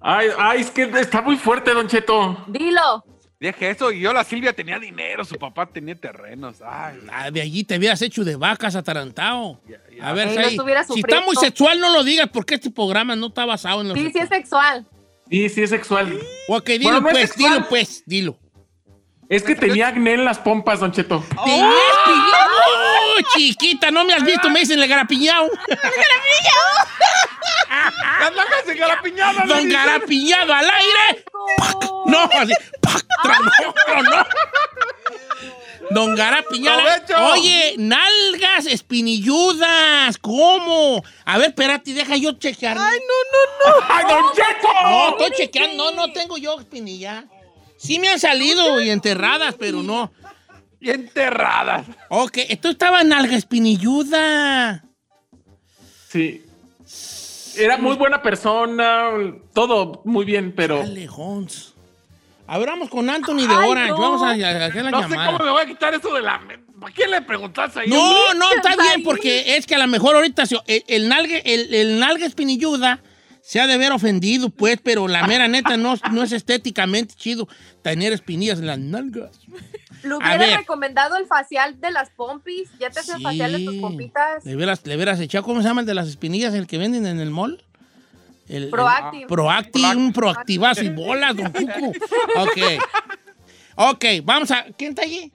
Ay, 0.00 0.28
ay, 0.38 0.60
es 0.60 0.70
que 0.70 0.82
está 1.00 1.22
muy 1.22 1.36
fuerte, 1.36 1.72
Don 1.72 1.88
Cheto. 1.88 2.44
Dilo. 2.48 3.02
Dije 3.40 3.70
eso 3.70 3.92
y 3.92 4.00
yo, 4.00 4.12
la 4.12 4.24
Silvia 4.24 4.52
tenía 4.52 4.80
dinero, 4.80 5.24
su 5.24 5.36
papá 5.36 5.66
tenía 5.66 5.94
terrenos. 5.94 6.56
Ay, 6.60 6.98
Ah, 7.12 7.30
de 7.30 7.40
allí 7.40 7.62
te 7.62 7.78
hubieras 7.78 8.02
hecho 8.02 8.24
de 8.24 8.34
vacas 8.34 8.74
atarantado. 8.74 9.60
Ya, 9.68 9.78
ya. 9.96 10.08
A 10.08 10.12
ver, 10.12 10.26
no 10.26 10.64
si 10.92 11.00
está 11.00 11.20
muy 11.20 11.36
sexual, 11.36 11.78
no 11.78 11.92
lo 11.92 12.02
digas 12.02 12.28
porque 12.32 12.56
este 12.56 12.70
programa 12.70 13.14
no 13.14 13.28
está 13.28 13.44
basado 13.44 13.82
en 13.82 13.88
los 13.88 13.98
Sí, 13.98 14.10
sí 14.12 14.18
es 14.18 14.28
sexual. 14.28 14.86
Sí, 15.30 15.48
sí 15.50 15.62
es 15.62 15.70
sexual. 15.70 16.18
Ok, 16.48 16.66
dilo 16.70 17.00
Bueno, 17.00 17.00
no 17.02 17.08
es 17.10 17.12
pues, 17.14 17.28
sexual. 17.30 17.52
dilo 17.54 17.68
pues, 17.68 18.02
dilo. 18.06 18.38
Es 19.28 19.42
que 19.44 19.54
tenía 19.54 19.88
acné 19.88 20.14
en 20.14 20.24
las 20.24 20.38
pompas, 20.38 20.80
Don 20.80 20.90
Cheto. 20.90 21.22
¡Tenías 21.44 21.74
piñao! 22.06 22.48
¡Oh, 22.66 23.20
chiquita! 23.36 23.90
No 23.90 24.04
me 24.04 24.14
has 24.14 24.24
visto, 24.24 24.48
me 24.50 24.60
dicen 24.60 24.80
el 24.82 24.88
garapiñao. 24.88 25.48
¡Las 28.20 28.32
nalgas 28.34 28.68
en 28.68 28.78
garapiñada! 28.78 29.44
le 29.44 29.54
¡Don. 29.54 29.68
Garapiñado 29.68 30.52
al 30.54 30.64
aire! 30.70 31.24
No, 32.06 32.28
Tronó, 33.22 33.74
tronó. 33.86 34.26
Don 35.90 36.14
Garapiñado. 36.14 36.80
¡Provecho! 36.82 37.32
Oye, 37.32 37.74
nalgas 37.78 38.66
espinilludas. 38.66 40.18
¿Cómo? 40.18 41.02
A 41.24 41.38
ver, 41.38 41.48
espérate, 41.48 41.94
deja 41.94 42.16
yo 42.16 42.32
chequear. 42.32 42.76
¡Ay, 42.78 42.98
¡Ay, 43.88 44.04
Don 44.08 44.32
Cheto! 44.32 44.68
no! 44.82 44.90
No, 44.90 45.08
estoy 45.10 45.30
chequeando. 45.36 45.90
No, 45.90 46.06
no 46.06 46.12
tengo 46.12 46.36
yo 46.36 46.58
espinilla. 46.60 47.24
Sí 47.78 47.98
me 47.98 48.08
han 48.08 48.18
salido 48.18 48.80
y 48.80 48.90
enterradas, 48.90 49.54
pero 49.58 49.82
no. 49.82 50.12
Y 50.80 50.90
enterradas. 50.90 51.86
Ok, 52.08 52.38
esto 52.48 52.68
estaba 52.68 53.02
nalga 53.04 53.36
espinilluda. 53.36 54.84
Sí. 56.08 56.44
Era 57.56 57.76
muy 57.76 57.96
buena 57.96 58.22
persona, 58.22 59.10
todo 59.52 60.02
muy 60.04 60.24
bien, 60.24 60.52
pero 60.54 60.78
Dale, 60.78 61.08
Hons. 62.48 62.54
A 62.54 62.58
ver, 62.58 62.68
vamos 62.68 62.88
con 62.88 63.08
Anthony 63.10 63.46
de 63.46 63.54
Ay, 63.54 63.68
Orange. 63.70 63.90
no. 63.90 63.98
Vamos 63.98 64.22
a, 64.22 64.28
a- 64.30 64.30
a 64.64 64.66
hacer 64.66 64.84
la 64.84 64.90
No 64.90 65.08
sé 65.08 65.14
cómo 65.14 65.38
me 65.38 65.50
voy 65.50 65.62
a 65.62 65.66
quitar 65.66 65.94
eso 65.94 66.12
de 66.14 66.22
la. 66.22 66.40
¿Para 66.80 66.94
qué 66.94 67.06
le 67.08 67.22
preguntaste 67.22 67.80
ahí? 67.80 67.88
No, 67.88 68.34
no, 68.34 68.52
está 68.54 68.74
bien, 68.76 69.02
porque 69.02 69.56
es 69.56 69.66
que 69.66 69.74
a 69.74 69.78
lo 69.78 69.86
mejor 69.88 70.14
ahorita 70.16 70.46
se- 70.46 70.56
el, 70.66 70.84
el 70.88 71.08
nalga, 71.08 71.38
el, 71.38 71.74
el 71.74 71.98
nalga 71.98 72.24
espinilluda 72.26 73.00
se 73.42 73.60
ha 73.60 73.66
de 73.66 73.78
ver 73.78 73.92
ofendido, 73.92 74.50
pues, 74.50 74.78
pero 74.82 75.08
la 75.08 75.26
mera 75.26 75.48
neta 75.48 75.76
no, 75.76 75.96
no 76.12 76.22
es 76.22 76.32
estéticamente 76.32 77.14
chido 77.16 77.48
tener 77.82 78.12
espinillas 78.12 78.58
en 78.58 78.66
las 78.66 78.78
nalgas. 78.78 79.40
Le 80.04 80.12
A 80.14 80.16
hubiera 80.18 80.36
ver. 80.36 80.58
recomendado 80.58 81.16
el 81.16 81.26
facial 81.26 81.80
de 81.80 81.90
las 81.90 82.10
pompis. 82.10 82.68
¿Ya 82.78 82.90
te 82.90 83.00
hacen 83.00 83.20
facial 83.22 83.52
de 83.52 83.64
tus 83.64 83.76
pompitas? 83.76 84.44
Le 84.44 84.54
hubieras, 84.54 84.86
le 84.86 84.94
hubieras 84.94 85.18
echado, 85.18 85.42
¿cómo 85.44 85.60
se 85.62 85.66
llama 85.68 85.80
el 85.80 85.86
de 85.86 85.94
las 85.94 86.06
espinillas, 86.08 86.54
el 86.54 86.66
que 86.68 86.78
venden 86.78 87.06
en 87.06 87.18
el 87.20 87.30
mall? 87.30 87.64
El, 88.48 88.64
el- 88.64 88.70
Proactive. 88.70 89.26
Proactive, 89.26 89.96
un 89.96 90.12
proactivazo 90.12 90.82
y 90.84 90.88
bolas, 90.90 91.36
don 91.36 91.50
Cuco. 91.52 91.92
Ok. 92.36 92.58
Ok, 93.76 94.04
vamos 94.24 94.50
a. 94.50 94.64
¿Quién 94.76 94.90
está 94.90 95.02
allí? 95.02 95.30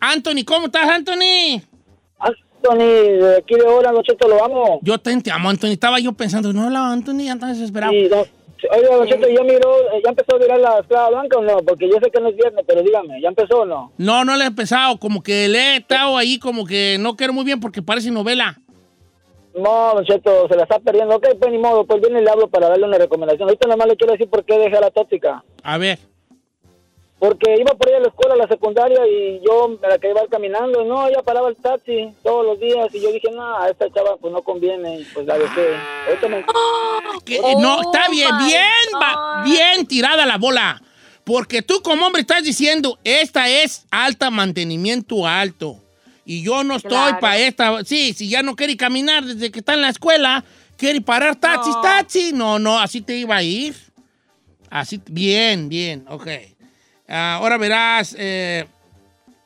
Anthony, 0.00 0.44
¿cómo 0.46 0.66
estás, 0.66 0.88
Anthony? 0.88 1.60
Anthony, 2.18 2.78
de 2.78 3.36
aquí 3.38 3.54
de 3.54 3.66
ahora, 3.66 3.90
Cheto, 4.02 4.28
lo 4.28 4.44
amo. 4.44 4.80
Yo 4.82 4.98
te, 4.98 5.16
te 5.20 5.30
amo, 5.30 5.50
Anthony. 5.50 5.68
Estaba 5.70 5.98
yo 5.98 6.12
pensando, 6.12 6.52
no 6.52 6.64
hablaba 6.64 6.92
Anthony, 6.92 7.24
ya 7.24 7.32
estás 7.34 7.58
desesperado. 7.58 7.92
Sí, 7.92 8.08
don- 8.08 8.26
Oiga, 8.76 8.96
Don 8.96 9.06
Cheto, 9.06 9.28
¿ya 9.28 9.42
miró, 9.44 9.70
ya 10.04 10.10
empezó 10.10 10.34
a 10.34 10.38
mirar 10.40 10.58
la 10.58 10.80
esclava 10.80 11.10
blanca 11.10 11.38
o 11.38 11.42
no? 11.42 11.58
Porque 11.58 11.88
yo 11.88 11.94
sé 12.02 12.10
que 12.10 12.20
no 12.20 12.28
es 12.28 12.34
viernes, 12.36 12.64
pero 12.66 12.82
dígame, 12.82 13.20
¿ya 13.20 13.28
empezó 13.28 13.58
o 13.60 13.64
no? 13.64 13.92
No, 13.98 14.24
no 14.24 14.34
le 14.36 14.42
he 14.44 14.46
empezado. 14.48 14.98
Como 14.98 15.22
que 15.22 15.46
le 15.46 15.58
he 15.58 15.76
estado 15.76 16.16
ahí, 16.16 16.40
como 16.40 16.66
que 16.66 16.96
no 16.98 17.14
quiero 17.16 17.32
muy 17.32 17.44
bien 17.44 17.60
porque 17.60 17.82
parece 17.82 18.10
novela. 18.10 18.58
No, 19.58 19.92
Don 19.94 20.04
Cheto, 20.04 20.48
se 20.48 20.56
la 20.56 20.62
está 20.64 20.78
perdiendo. 20.78 21.16
Ok, 21.16 21.26
pues 21.40 21.50
ni 21.52 21.58
modo, 21.58 21.84
pues 21.84 22.00
viene 22.00 22.20
y 22.20 22.24
le 22.24 22.30
hablo 22.30 22.48
para 22.48 22.68
darle 22.68 22.86
una 22.86 22.98
recomendación. 22.98 23.48
Ahorita 23.48 23.66
nada 23.66 23.76
más 23.76 23.88
le 23.88 23.96
quiero 23.96 24.12
decir 24.12 24.28
por 24.28 24.44
qué 24.44 24.58
dejé 24.58 24.80
la 24.80 24.90
tóxica. 24.90 25.42
A 25.62 25.78
ver. 25.78 25.98
Porque 27.18 27.56
iba 27.58 27.72
por 27.74 27.88
ahí 27.88 27.94
a 27.94 27.98
la 28.00 28.08
escuela, 28.08 28.34
a 28.34 28.36
la 28.36 28.46
secundaria, 28.46 29.04
y 29.08 29.40
yo 29.44 29.66
me 29.82 29.88
la 29.88 29.98
quería 29.98 30.22
ir 30.22 30.28
caminando. 30.30 30.84
No, 30.84 31.08
ella 31.08 31.20
paraba 31.22 31.48
el 31.48 31.56
taxi 31.56 32.14
todos 32.22 32.46
los 32.46 32.60
días. 32.60 32.94
Y 32.94 33.00
yo 33.00 33.10
dije, 33.10 33.28
no, 33.32 33.56
a 33.58 33.68
esta 33.68 33.90
chava 33.92 34.16
pues 34.20 34.32
no 34.32 34.40
conviene. 34.42 35.00
Y 35.00 35.04
pues 35.12 35.26
la 35.26 35.36
dejé. 35.36 35.66
Ahorita 36.06 36.28
me... 36.28 36.44
Que- 37.24 37.40
Oh 37.42 37.60
no, 37.60 37.80
está 37.80 38.08
bien, 38.08 38.28
my 38.38 38.46
bien, 38.46 38.62
va- 39.02 39.42
bien 39.44 39.86
tirada 39.88 40.24
la 40.26 40.38
bola. 40.38 40.80
Porque 41.24 41.60
tú 41.60 41.82
como 41.82 42.06
hombre 42.06 42.20
estás 42.20 42.44
diciendo, 42.44 42.98
esta 43.02 43.48
es 43.48 43.84
alta 43.90 44.30
mantenimiento 44.30 45.26
alto. 45.26 45.76
Y 46.30 46.42
yo 46.42 46.62
no 46.62 46.76
estoy 46.76 46.90
Claro. 46.90 47.20
para 47.20 47.38
esta. 47.38 47.82
Sí, 47.86 48.12
si 48.12 48.28
ya 48.28 48.42
no 48.42 48.54
quiere 48.54 48.76
caminar 48.76 49.24
desde 49.24 49.50
que 49.50 49.60
está 49.60 49.72
en 49.72 49.80
la 49.80 49.88
escuela, 49.88 50.44
quiere 50.76 51.00
parar 51.00 51.36
taxis, 51.36 51.74
No. 51.74 51.80
taxi. 51.80 52.32
No, 52.34 52.58
no, 52.58 52.78
así 52.78 53.00
te 53.00 53.16
iba 53.16 53.34
a 53.36 53.42
ir. 53.42 53.74
Así, 54.68 55.00
bien, 55.08 55.70
bien, 55.70 56.04
ok. 56.06 56.26
Ah, 57.08 57.36
ahora 57.36 57.56
verás, 57.56 58.14
eh, 58.18 58.66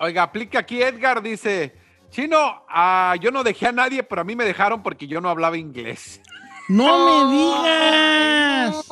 Oiga, 0.01 0.25
aplica 0.25 0.59
aquí 0.59 0.83
Edgar, 0.83 1.23
dice. 1.23 1.73
Chino, 2.11 2.64
ah, 2.68 3.14
yo 3.21 3.31
no 3.31 3.45
dejé 3.45 3.68
a 3.68 3.73
nadie, 3.73 4.03
pero 4.03 4.23
a 4.23 4.25
mí 4.25 4.35
me 4.35 4.45
dejaron 4.45 4.83
porque 4.83 5.07
yo 5.07 5.21
no 5.21 5.29
hablaba 5.31 5.57
inglés. 5.57 6.21
no 6.68 7.29
me 7.29 7.37
digas. 7.37 8.85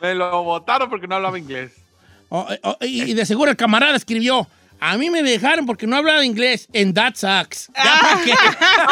Me 0.00 0.14
lo 0.14 0.42
votaron 0.42 0.88
porque 0.88 1.06
no 1.06 1.16
hablaba 1.16 1.38
inglés. 1.38 1.72
Oh, 2.30 2.46
eh, 2.50 2.58
oh, 2.62 2.76
y 2.80 3.12
de 3.12 3.26
seguro 3.26 3.50
el 3.50 3.56
camarada 3.58 3.94
escribió, 3.96 4.46
a 4.86 4.98
mí 4.98 5.08
me 5.08 5.22
dejaron 5.22 5.64
porque 5.64 5.86
no 5.86 5.96
hablaba 5.96 6.26
inglés 6.26 6.68
en 6.74 6.92
That 6.92 7.14
Sucks. 7.14 7.70
¿Ya 7.74 7.98
para 8.02 8.22
qué? 8.22 8.32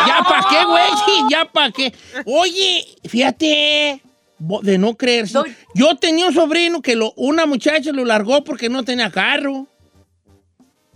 ¿Ya 0.07 0.23
para 0.23 0.49
qué, 0.49 0.65
güey? 0.65 0.91
¿Ya 1.31 1.45
para 1.45 1.71
qué? 1.71 1.95
Oye, 2.25 2.97
fíjate, 3.05 4.03
de 4.39 4.79
no 4.79 4.97
creerse. 4.97 5.39
Yo 5.75 5.95
tenía 5.97 6.27
un 6.29 6.33
sobrino 6.33 6.81
que 6.81 6.97
lo, 6.97 7.13
una 7.17 7.45
muchacha 7.45 7.93
lo 7.93 8.07
largó 8.07 8.43
porque 8.43 8.71
no 8.71 8.85
tenía 8.85 9.11
carro. 9.11 9.67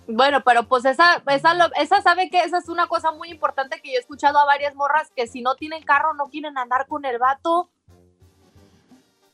Bueno, 0.08 0.42
pero 0.42 0.66
pues 0.66 0.86
esa, 0.86 1.22
esa, 1.26 2.00
sabe 2.00 2.30
que 2.30 2.38
esa 2.38 2.56
es 2.56 2.68
una 2.70 2.86
cosa 2.86 3.12
muy 3.12 3.28
importante 3.28 3.82
que 3.82 3.90
yo 3.90 3.96
he 3.96 4.00
escuchado 4.00 4.38
a 4.38 4.46
varias 4.46 4.74
morras 4.74 5.10
que 5.14 5.26
si 5.26 5.42
no 5.42 5.56
tienen 5.56 5.82
carro 5.82 6.14
no 6.14 6.30
quieren 6.30 6.56
andar 6.56 6.86
con 6.86 7.04
el 7.04 7.18
vato. 7.18 7.68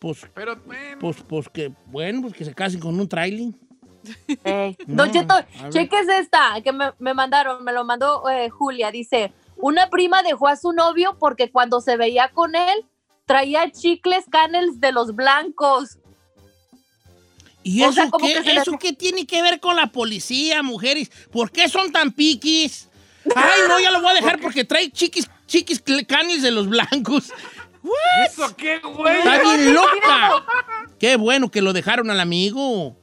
Pues, 0.00 0.26
Pero, 0.34 0.56
bueno, 0.66 0.98
pues, 0.98 1.22
pues 1.22 1.48
que, 1.48 1.72
bueno, 1.86 2.22
pues 2.22 2.34
que 2.34 2.44
se 2.44 2.52
casen 2.52 2.80
con 2.80 2.98
un 2.98 3.08
trailing. 3.08 3.56
Ey. 4.44 4.76
No, 4.86 5.04
Don 5.04 5.12
Cheto, 5.12 5.34
ver. 5.34 5.70
cheques 5.72 6.08
esta 6.08 6.60
que 6.62 6.72
me, 6.72 6.92
me 6.98 7.14
mandaron, 7.14 7.62
me 7.64 7.72
lo 7.72 7.84
mandó 7.84 8.28
eh, 8.28 8.48
Julia. 8.50 8.90
Dice, 8.90 9.32
una 9.56 9.88
prima 9.90 10.22
dejó 10.22 10.48
a 10.48 10.56
su 10.56 10.72
novio 10.72 11.16
porque 11.18 11.50
cuando 11.50 11.80
se 11.80 11.96
veía 11.96 12.28
con 12.28 12.54
él 12.54 12.84
traía 13.26 13.70
chicles 13.70 14.24
canels 14.30 14.80
de 14.80 14.92
los 14.92 15.14
blancos. 15.14 15.98
¿Y 17.62 17.82
O 17.82 17.90
eso 17.90 17.92
sea, 17.94 18.10
qué? 18.20 18.42
que 18.42 18.50
¿Eso 18.52 18.60
hace- 18.72 18.78
qué 18.78 18.92
tiene 18.92 19.24
que 19.26 19.40
ver 19.40 19.60
con 19.60 19.76
la 19.76 19.86
policía, 19.86 20.62
mujeres? 20.62 21.10
¿Por 21.30 21.50
qué 21.52 21.68
son 21.68 21.92
tan 21.92 22.10
piquis? 22.12 22.88
Ay, 23.36 23.60
no, 23.68 23.78
ya 23.78 23.92
lo 23.92 24.00
voy 24.00 24.10
a 24.10 24.14
dejar 24.14 24.40
porque 24.40 24.64
trae 24.64 24.90
chiquis, 24.90 25.30
chiquis 25.46 25.80
de 26.42 26.50
los 26.50 26.68
blancos. 26.68 27.32
¿y 27.84 28.26
¿eso 28.26 28.54
qué, 28.56 28.80
güey? 28.80 29.18
Está 29.18 29.40
bien 29.42 29.74
loca. 29.74 30.44
Qué 30.98 31.16
bueno 31.16 31.50
que 31.50 31.62
lo 31.62 31.72
dejaron 31.72 32.10
al 32.10 32.18
amigo. 32.20 32.96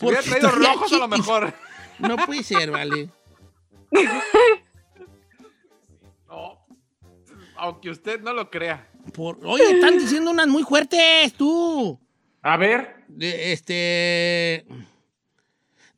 Si 0.00 0.06
hubiera 0.06 0.22
traído 0.22 0.50
rojos 0.50 0.92
a 0.92 0.98
lo 0.98 1.08
mejor. 1.08 1.54
No 2.00 2.16
puede 2.16 2.42
ser, 2.42 2.70
vale. 2.70 3.10
No. 6.28 6.58
Aunque 7.56 7.90
usted 7.90 8.20
no 8.20 8.32
lo 8.32 8.50
crea. 8.50 8.88
Por- 9.12 9.38
oye, 9.44 9.64
están 9.70 9.98
diciendo 9.98 10.30
unas 10.30 10.46
muy 10.46 10.62
fuertes, 10.62 11.34
tú. 11.34 11.98
A 12.42 12.56
ver, 12.56 13.04
De- 13.08 13.52
este. 13.52 14.64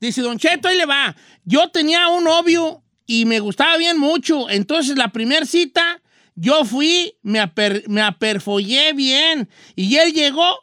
Dice 0.01 0.23
Don 0.23 0.39
Cheto, 0.39 0.67
ahí 0.67 0.77
le 0.77 0.87
va. 0.87 1.15
Yo 1.45 1.71
tenía 1.71 2.09
un 2.09 2.25
novio 2.25 2.83
y 3.07 3.25
me 3.27 3.39
gustaba 3.39 3.77
bien 3.77 3.97
mucho. 3.99 4.51
Entonces, 4.51 4.97
la 4.99 5.09
primera 5.13 5.47
cita, 5.47 6.03
yo 6.35 6.65
fui, 6.65 7.17
me, 7.23 7.41
aper- 7.41 7.87
me 7.87 8.03
aperfollé 8.03 8.93
bien. 8.95 9.49
Y 9.77 9.97
él 9.99 10.13
llegó 10.13 10.59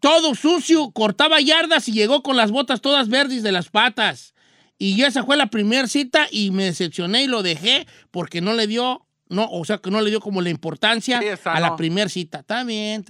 todo 0.00 0.34
sucio, 0.34 0.90
cortaba 0.90 1.40
yardas 1.40 1.88
y 1.88 1.92
llegó 1.92 2.22
con 2.22 2.36
las 2.36 2.50
botas 2.50 2.80
todas 2.80 3.08
verdes 3.08 3.42
de 3.42 3.52
las 3.52 3.68
patas. 3.68 4.34
Y 4.78 5.02
esa 5.02 5.24
fue 5.24 5.36
la 5.36 5.46
primera 5.46 5.88
cita 5.88 6.26
y 6.30 6.50
me 6.50 6.64
decepcioné 6.64 7.22
y 7.22 7.26
lo 7.26 7.42
dejé 7.42 7.86
porque 8.10 8.40
no 8.40 8.52
le 8.52 8.66
dio, 8.66 9.06
no, 9.28 9.48
o 9.50 9.64
sea, 9.64 9.78
que 9.78 9.90
no 9.90 10.00
le 10.00 10.10
dio 10.10 10.20
como 10.20 10.42
la 10.42 10.50
importancia 10.50 11.20
Sí, 11.20 11.28
a 11.44 11.60
la 11.60 11.76
primera 11.76 12.10
cita. 12.10 12.40
Está 12.40 12.62
bien. 12.64 13.04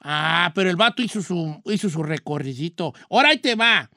Ah, 0.00 0.52
pero 0.54 0.70
el 0.70 0.76
vato 0.76 1.02
hizo 1.02 1.22
su, 1.22 1.60
hizo 1.66 1.88
su 1.88 2.02
recorridito. 2.02 2.94
Ahora 3.10 3.30
ahí 3.30 3.38
te 3.38 3.54
va. 3.54 3.90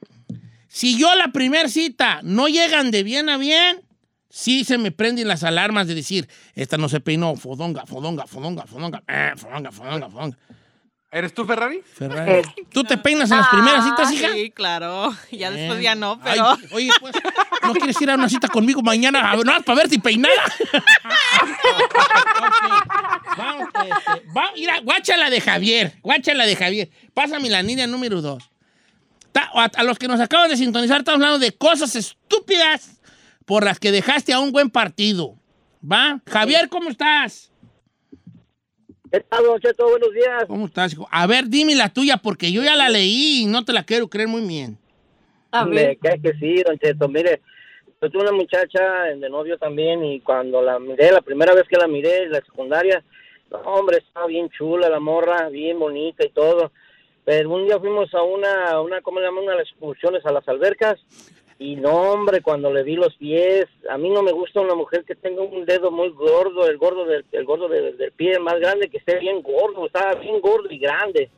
Si 0.67 0.97
yo 0.97 1.13
la 1.15 1.31
primera 1.31 1.69
cita 1.69 2.21
no 2.23 2.47
llegan 2.47 2.89
de 2.89 3.03
bien 3.03 3.29
a 3.29 3.38
bien, 3.38 3.81
sí 4.29 4.63
se 4.63 4.77
me 4.77 4.91
prenden 4.91 5.27
las 5.27 5.43
alarmas 5.43 5.88
de 5.88 5.95
decir, 5.95 6.27
esta 6.55 6.77
no 6.77 6.89
se 6.89 6.99
peinó, 6.99 7.36
fodonga, 7.36 7.86
fodonga, 7.86 8.25
fodonga, 8.25 8.65
fodonga, 8.65 9.03
eh, 9.07 9.33
fodonga, 9.36 9.71
fodonga, 9.71 10.09
fodonga. 10.09 10.38
¿Eres 11.13 11.32
tú, 11.34 11.45
Ferrari? 11.45 11.82
Ferrari. 11.93 12.41
¿Tú 12.71 12.84
te 12.84 12.97
peinas 12.97 13.30
en 13.30 13.38
las 13.38 13.47
primeras 13.49 13.86
citas, 13.86 14.12
hija? 14.12 14.34
Sí, 14.34 14.49
claro. 14.49 15.13
Ya 15.32 15.52
después 15.52 15.80
ya 15.82 15.93
no, 15.93 16.19
Ay, 16.23 16.39
pero. 16.39 16.58
oye, 16.76 16.89
pues, 16.99 17.13
¿no 17.62 17.73
quieres 17.73 18.02
ir 18.02 18.10
a 18.10 18.15
una 18.15 18.28
cita 18.30 18.47
conmigo 18.47 18.82
mañana 18.82 19.32
a 19.32 19.36
ver, 19.36 19.45
nada 19.45 19.60
más 19.60 19.65
para 19.65 19.78
verte 19.80 19.99
peinada? 19.99 20.34
Ok. 22.43 23.38
Vamos, 23.38 23.67
este, 23.73 24.28
va- 24.36 24.52
mira, 24.56 24.80
guáchala 24.82 25.30
de 25.30 25.41
Javier, 25.41 25.93
guáchala 26.02 26.45
de 26.45 26.56
Javier. 26.56 26.89
Pásame 27.13 27.49
la 27.49 27.62
línea 27.63 27.88
número 27.88 28.21
dos. 28.21 28.43
Ta- 29.32 29.49
A, 29.56 29.65
a 29.65 29.84
los 29.84 29.97
que 29.97 30.08
nos 30.08 30.19
acaban 30.19 30.49
de 30.49 30.58
sintonizar, 30.58 30.99
estamos 30.99 31.17
hablando 31.21 31.39
de 31.39 31.52
cosas 31.52 31.95
estúpidas 31.95 32.99
por 33.45 33.63
las 33.63 33.80
que 33.80 33.91
dejaste 33.91 34.34
a 34.34 34.39
un 34.39 34.52
buen 34.52 34.69
partido. 34.69 35.36
¿Va? 35.84 36.19
Javier, 36.30 36.69
¿cómo 36.69 36.89
estás? 36.89 37.52
¿Qué 39.13 39.19
tal, 39.19 39.43
Don 39.43 39.60
Cheto? 39.60 39.88
Buenos 39.88 40.12
días. 40.12 40.45
¿Cómo 40.47 40.65
estás, 40.65 40.93
hijo? 40.93 41.08
A 41.12 41.28
ver, 41.28 41.47
dime 41.47 41.76
la 41.76 41.89
tuya, 41.89 42.17
porque 42.17 42.52
yo 42.52 42.63
ya 42.63 42.76
la 42.76 42.89
leí 42.89 43.43
y 43.43 43.45
no 43.45 43.63
te 43.63 43.71
la 43.71 43.84
quiero 43.84 44.08
creer 44.08 44.28
muy 44.28 44.41
bien. 44.41 44.76
A 45.52 45.65
Me 45.65 45.76
ver. 45.76 45.97
cae 45.99 46.19
que 46.19 46.34
sí, 46.34 46.63
Don 46.63 46.80
Cheto. 46.80 47.08
Mire, 47.08 47.39
yo 48.02 48.10
tuve 48.10 48.23
una 48.23 48.32
muchacha 48.32 49.04
de 49.15 49.30
novio 49.30 49.60
también 49.60 50.04
y 50.04 50.19
cuando 50.21 50.63
la 50.63 50.80
miré, 50.80 51.12
la 51.12 51.21
primera 51.21 51.54
vez 51.54 51.65
que 51.69 51.78
la 51.78 51.88
miré 51.88 52.23
en 52.23 52.32
la 52.32 52.41
secundaria, 52.41 53.04
no, 53.52 53.60
hombre, 53.60 53.99
estaba 53.99 54.26
bien 54.26 54.49
chula 54.49 54.89
la 54.89 54.99
morra, 54.99 55.47
bien 55.49 55.78
bonita 55.78 56.26
y 56.26 56.32
todo. 56.32 56.71
Pero 57.23 57.52
un 57.52 57.65
día 57.67 57.80
fuimos 57.80 58.12
a 58.15 58.23
una, 58.23 58.82
una 58.82 59.02
¿cómo 59.02 59.19
le 59.19 59.28
llaman? 59.28 59.43
Una 59.43 59.52
de 59.52 59.60
las 59.60 59.69
excursiones 59.69 60.26
a 60.26 60.32
las 60.32 60.47
albercas 60.47 60.99
y 61.59 61.75
no, 61.75 61.91
hombre, 62.13 62.41
cuando 62.41 62.71
le 62.73 62.83
vi 62.83 62.95
los 62.95 63.15
pies, 63.15 63.65
a 63.89 63.97
mí 63.97 64.09
no 64.09 64.21
me 64.23 64.31
gusta 64.31 64.59
una 64.61 64.75
mujer 64.75 65.03
que 65.05 65.15
tenga 65.15 65.41
un 65.43 65.65
dedo 65.65 65.91
muy 65.91 66.09
gordo, 66.09 66.67
el 66.67 66.77
gordo 66.77 67.05
del, 67.05 67.23
el 67.31 67.45
gordo 67.45 67.67
del, 67.67 67.95
del 67.97 68.11
pie 68.11 68.39
más 68.39 68.59
grande, 68.59 68.89
que 68.89 68.97
esté 68.97 69.19
bien 69.19 69.41
gordo, 69.41 69.85
estaba 69.85 70.13
bien 70.15 70.39
gordo 70.41 70.69
y 70.69 70.77
grande. 70.79 71.29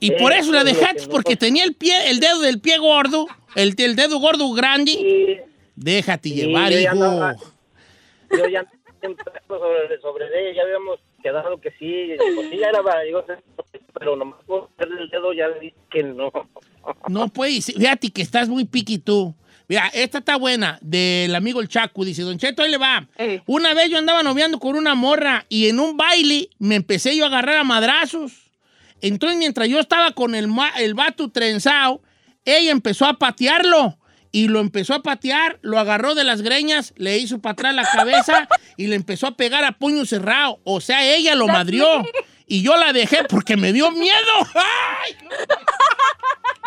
Y 0.00 0.08
Sí, 0.08 0.14
por 0.18 0.32
eso 0.32 0.52
la 0.52 0.62
dejaste, 0.62 1.06
no 1.06 1.08
porque 1.10 1.36
tenía 1.36 1.64
el 1.64 1.74
pie, 1.74 2.10
el 2.10 2.20
dedo 2.20 2.38
del 2.40 2.60
pie 2.60 2.78
gordo, 2.78 3.26
el, 3.56 3.74
el 3.78 3.96
dedo 3.96 4.18
gordo 4.20 4.52
grande. 4.52 4.92
Y 4.92 5.40
Déjate 5.74 6.28
Sí, 6.28 6.34
llevar, 6.34 6.70
yo 6.72 6.78
ya 6.78 6.94
hijo. 6.94 7.04
andaba- 7.04 7.36
yo 8.36 8.48
ya 8.48 8.66
sobre, 9.48 10.00
sobre 10.00 10.26
ella, 10.26 10.56
ya 10.56 10.62
habíamos 10.62 11.00
quedado 11.22 11.60
que 11.60 11.70
sí, 11.72 12.10
pues 12.34 12.48
sí, 12.50 12.58
ya 12.58 12.68
era, 12.68 13.00
digo, 13.02 13.24
pero 13.98 14.16
nomás 14.16 14.40
por 14.44 14.68
el 14.78 15.08
dedo 15.08 15.32
ya 15.32 15.48
le 15.48 15.60
dije 15.60 15.76
que 15.90 16.02
no. 16.02 16.30
No 17.08 17.28
puedes, 17.28 17.66
fíjate 17.66 18.10
que 18.10 18.22
estás 18.22 18.48
muy 18.48 18.64
piqui 18.64 18.98
tú. 18.98 19.34
Mira, 19.68 19.90
esta 19.92 20.18
está 20.18 20.36
buena, 20.36 20.78
del 20.80 21.34
amigo 21.34 21.60
el 21.60 21.68
Chacu, 21.68 22.02
dice, 22.02 22.22
Don 22.22 22.38
Cheto, 22.38 22.62
ahí 22.62 22.70
le 22.70 22.78
va. 22.78 23.06
Eh. 23.18 23.42
Una 23.44 23.74
vez 23.74 23.90
yo 23.90 23.98
andaba 23.98 24.22
noviando 24.22 24.58
con 24.58 24.76
una 24.76 24.94
morra 24.94 25.44
y 25.50 25.68
en 25.68 25.78
un 25.78 25.96
baile 25.98 26.48
me 26.58 26.74
empecé 26.74 27.14
yo 27.14 27.24
a 27.24 27.28
agarrar 27.28 27.58
a 27.58 27.64
madrazos. 27.64 28.32
Entonces, 29.02 29.38
mientras 29.38 29.68
yo 29.68 29.78
estaba 29.78 30.12
con 30.12 30.34
el, 30.34 30.48
el 30.78 30.94
vato 30.94 31.30
trenzado, 31.30 32.02
ella 32.46 32.70
empezó 32.72 33.04
a 33.04 33.18
patearlo. 33.18 33.98
Y 34.30 34.48
lo 34.48 34.60
empezó 34.60 34.94
a 34.94 35.02
patear, 35.02 35.58
lo 35.62 35.78
agarró 35.78 36.14
de 36.14 36.22
las 36.22 36.42
greñas, 36.42 36.92
le 36.96 37.16
hizo 37.16 37.38
para 37.38 37.54
atrás 37.54 37.74
la 37.74 37.84
cabeza 37.84 38.46
y 38.76 38.86
le 38.86 38.94
empezó 38.94 39.26
a 39.26 39.36
pegar 39.36 39.64
a 39.64 39.72
puño 39.72 40.04
cerrado. 40.04 40.60
O 40.64 40.80
sea, 40.80 41.06
ella 41.14 41.34
lo 41.34 41.46
madrió. 41.46 41.86
Y 42.48 42.62
yo 42.62 42.76
la 42.76 42.92
dejé 42.92 43.24
porque 43.24 43.56
me 43.56 43.72
dio 43.72 43.90
miedo. 43.92 44.32
¡Ay! 44.54 45.16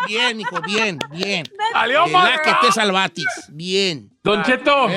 Bien, 0.06 0.40
hijo, 0.40 0.60
bien, 0.62 0.98
bien. 1.10 1.44
¡Salió 1.72 2.04
¿Verdad 2.04 2.18
mal! 2.20 2.40
que 2.42 2.66
te 2.66 2.72
salvatis? 2.72 3.26
Bien. 3.48 4.10
Don 4.22 4.42
Cheto, 4.42 4.88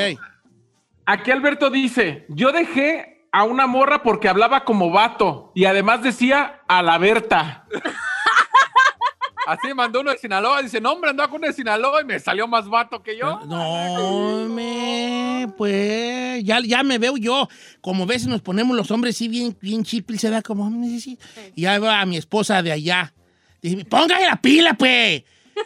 aquí 1.05 1.31
Alberto 1.31 1.69
dice, 1.69 2.25
yo 2.29 2.51
dejé 2.51 3.27
a 3.31 3.43
una 3.43 3.67
morra 3.67 4.03
porque 4.03 4.29
hablaba 4.29 4.63
como 4.63 4.91
vato 4.91 5.51
y 5.55 5.65
además 5.65 6.01
decía 6.03 6.61
a 6.67 6.81
la 6.81 6.97
Berta. 6.97 7.65
Así 9.47 9.73
mandó 9.73 10.01
uno 10.01 10.11
de 10.11 10.17
Sinaloa. 10.17 10.61
Dice, 10.61 10.79
no, 10.81 10.91
hombre, 10.93 11.09
andaba 11.11 11.29
con 11.29 11.37
uno 11.37 11.47
de 11.47 11.53
Sinaloa 11.53 12.01
y 12.01 12.05
me 12.05 12.19
salió 12.19 12.47
más 12.47 12.67
vato 12.67 13.01
que 13.03 13.17
yo. 13.17 13.39
No, 13.45 14.47
me, 14.49 15.47
pues, 15.57 16.43
ya, 16.43 16.59
ya 16.61 16.83
me 16.83 16.97
veo 16.97 17.17
yo. 17.17 17.47
Como 17.81 18.05
ves, 18.05 18.25
nos 18.27 18.41
ponemos 18.41 18.75
los 18.75 18.89
hombres 18.91 19.15
así 19.15 19.27
bien, 19.27 19.55
bien 19.61 19.83
chipil, 19.83 20.17
se 20.19 20.29
da 20.29 20.41
como, 20.41 20.69
"Mm, 20.69 20.85
sí, 20.85 20.99
sí". 20.99 21.19
Y 21.55 21.61
ya 21.63 21.79
va 21.79 22.01
a 22.01 22.05
mi 22.05 22.17
esposa 22.17 22.61
de 22.63 22.71
allá. 22.71 23.13
Dice, 23.61 23.85
póngale 23.85 24.25
la 24.25 24.35
pila, 24.41 24.73
pues. 24.73 25.23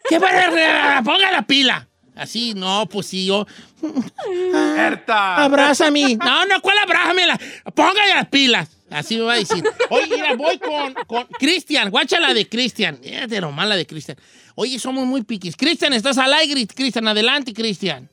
¿Qué 0.07 0.19
va 0.19 0.29
Ponga 1.03 1.31
la 1.31 1.41
pila. 1.41 1.87
Así, 2.15 2.53
no, 2.53 2.85
pues 2.87 3.07
sí, 3.07 3.25
yo. 3.25 3.45
Abrázame. 5.45 6.15
No, 6.17 6.45
no, 6.45 6.61
¿cuál 6.61 6.77
abrázame? 6.79 7.25
La- 7.27 7.39
Póngale 7.73 8.13
las 8.13 8.27
pilas. 8.27 8.69
Así 8.91 9.17
me 9.17 9.23
va 9.23 9.34
a 9.34 9.38
decir. 9.38 9.63
Oye, 9.89 10.08
mira, 10.10 10.36
voy 10.36 10.58
con, 10.58 10.93
con 11.08 11.25
Cristian. 11.38 11.89
Guacha 11.91 12.19
la 12.19 12.34
de 12.34 12.47
Cristian. 12.47 12.99
de 13.02 13.41
nomás 13.41 13.67
la 13.67 13.75
de 13.75 13.86
Cristian. 13.86 14.17
Oye, 14.56 14.80
somos 14.80 15.06
muy 15.06 15.23
piquis. 15.23 15.56
Cristian, 15.56 15.93
estás 15.93 16.17
al 16.17 16.34
aire. 16.34 16.65
Cristian, 16.67 17.08
adelante, 17.08 17.54
Cristian. 17.54 18.10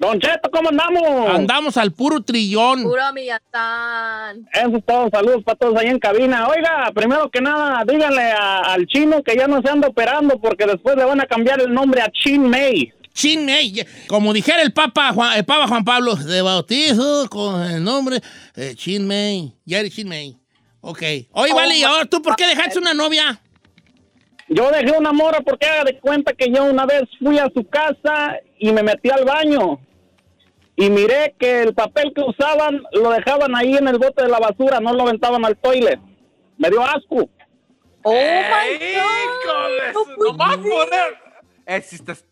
Don 0.00 0.20
Cheto, 0.20 0.48
¿cómo 0.52 0.68
andamos? 0.68 1.28
Andamos 1.28 1.76
al 1.76 1.90
puro 1.90 2.20
trillón. 2.20 2.84
Puro 2.84 3.12
Millantán. 3.12 4.48
Eso 4.52 4.76
es 4.76 4.84
todo, 4.86 5.08
saludos 5.10 5.42
para 5.42 5.58
todos 5.58 5.76
ahí 5.76 5.88
en 5.88 5.98
cabina. 5.98 6.46
Oiga, 6.46 6.92
primero 6.94 7.28
que 7.30 7.40
nada, 7.40 7.82
díganle 7.84 8.22
a- 8.30 8.60
al 8.74 8.86
chino 8.86 9.24
que 9.24 9.34
ya 9.36 9.48
no 9.48 9.60
se 9.60 9.68
anda 9.68 9.88
operando 9.88 10.38
porque 10.40 10.66
después 10.66 10.96
le 10.96 11.04
van 11.04 11.20
a 11.20 11.26
cambiar 11.26 11.60
el 11.60 11.74
nombre 11.74 12.00
a 12.00 12.08
Chin 12.12 12.48
May. 12.48 12.92
Chin 13.18 13.44
May. 13.44 13.84
Como 14.06 14.32
dijera 14.32 14.62
el 14.62 14.72
Papa 14.72 15.12
Juan, 15.12 15.36
el 15.36 15.44
Papa 15.44 15.66
Juan 15.66 15.84
Pablo, 15.84 16.14
de 16.14 16.40
bautizo 16.40 17.28
con 17.28 17.60
el 17.68 17.82
nombre 17.82 18.20
eh, 18.54 18.74
Chin 18.76 19.06
May. 19.08 19.52
Ya 19.64 19.80
eres 19.80 19.92
Chin 19.92 20.08
May. 20.08 20.38
Ok. 20.80 21.02
Oye, 21.32 21.52
vale, 21.52 21.76
¿y 21.76 21.82
ahora 21.82 22.04
tú 22.06 22.22
por 22.22 22.36
qué 22.36 22.46
dejaste 22.46 22.78
una 22.78 22.94
novia? 22.94 23.40
Yo 24.48 24.70
dejé 24.70 24.92
una 24.96 25.12
mora 25.12 25.40
porque 25.40 25.66
haga 25.66 25.82
de 25.84 25.98
cuenta 25.98 26.32
que 26.32 26.50
yo 26.52 26.64
una 26.64 26.86
vez 26.86 27.02
fui 27.18 27.38
a 27.40 27.50
su 27.52 27.66
casa 27.68 28.36
y 28.56 28.70
me 28.72 28.84
metí 28.84 29.10
al 29.10 29.24
baño. 29.24 29.80
Y 30.76 30.88
miré 30.88 31.34
que 31.40 31.62
el 31.62 31.74
papel 31.74 32.12
que 32.14 32.22
usaban 32.22 32.80
lo 32.92 33.10
dejaban 33.10 33.56
ahí 33.56 33.74
en 33.74 33.88
el 33.88 33.98
bote 33.98 34.22
de 34.22 34.28
la 34.28 34.38
basura, 34.38 34.78
no 34.78 34.94
lo 34.94 35.02
aventaban 35.02 35.44
al 35.44 35.56
toilet. 35.56 35.98
Me 36.56 36.70
dio 36.70 36.84
asco. 36.84 37.28
Oh 38.04 38.12
¡Ey, 38.12 38.76
my 38.78 39.26
God. 39.44 40.04
su- 40.16 40.22
Nomás 40.22 40.56
poner. 40.58 41.18
Eh, 41.66 41.82
si 41.82 41.96
estás- 41.96 42.24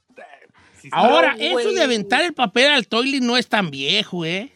eh, 0.87 0.90
Ahora, 0.92 1.35
No, 1.35 1.59
eso 1.59 1.72
de 1.72 1.83
aventar 1.83 2.22
el 2.25 2.35
papel 2.35 2.70
al 2.70 2.87
toilet 2.87 3.22
no 3.22 3.37
es 3.37 3.49
tan 3.49 3.70
viejo, 3.70 4.25
¿eh? 4.25 4.53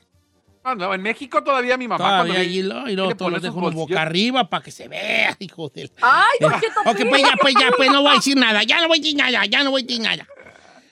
No, 0.64 0.74
no, 0.74 0.94
en 0.94 1.00
México 1.00 1.42
todavía 1.42 1.76
mi 1.78 1.88
mamá. 1.88 1.98
Todavía 2.04 2.34
cuando 2.34 2.40
allí 2.42 2.62
lo, 2.62 2.88
y 2.88 2.94
luego 2.94 3.16
todos 3.16 3.32
los 3.32 3.42
dejo 3.42 3.70
boca 3.70 4.02
arriba 4.02 4.48
para 4.50 4.62
que 4.62 4.70
se 4.70 4.88
vea, 4.88 5.34
hijo 5.40 5.70
de... 5.70 5.90
Ay, 6.02 6.38
Don 6.40 6.52
Cheto, 6.60 6.80
Ok, 6.84 6.98
pues 7.08 7.22
ya, 7.22 7.34
pues 7.40 7.54
ya, 7.58 7.70
pues 7.76 7.90
no 7.90 8.02
voy 8.02 8.12
a 8.12 8.14
decir 8.16 8.36
nada. 8.36 8.62
Ya 8.62 8.80
no 8.80 8.88
voy 8.88 8.98
a 8.98 9.00
decir 9.00 9.16
nada, 9.16 9.46
ya 9.46 9.64
no 9.64 9.70
voy 9.70 9.82
a 9.82 9.86
decir 9.86 10.02
nada. 10.02 10.26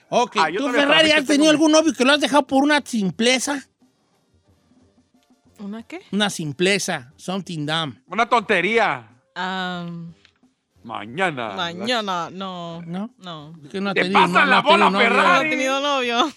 Ok, 0.09 0.37
Ah, 0.39 0.47
¿tú, 0.57 0.69
Ferrari, 0.69 1.11
has 1.11 1.25
tenido 1.25 1.51
algún 1.51 1.71
novio 1.71 1.93
que 1.93 2.03
lo 2.03 2.13
has 2.13 2.19
dejado 2.19 2.47
por 2.47 2.63
una 2.63 2.81
simpleza? 2.83 3.67
¿Una 5.59 5.83
qué? 5.83 5.99
Una 6.11 6.29
simpleza, 6.31 7.13
something 7.15 7.65
dumb. 7.65 7.95
Una 8.07 8.27
tontería. 8.27 9.07
Am, 9.35 10.13
Mañana. 10.83 11.49
mañana, 11.55 12.29
no. 12.31 12.81
¿No? 12.85 13.09
No. 13.19 13.53
Que 13.69 13.81
no 13.81 13.89
ha 13.89 13.93
¿Te 13.93 14.01
tenido- 14.03 14.19
pasa 14.21 14.45
no- 14.45 14.45
no 14.45 14.51
la 14.51 14.57
ha 14.57 14.61
tenido 14.63 14.77
bola, 14.77 14.89
novio. 14.89 15.09
No 15.09 15.41
he 15.41 15.49
tenido 15.49 15.79
novio. 15.81 16.31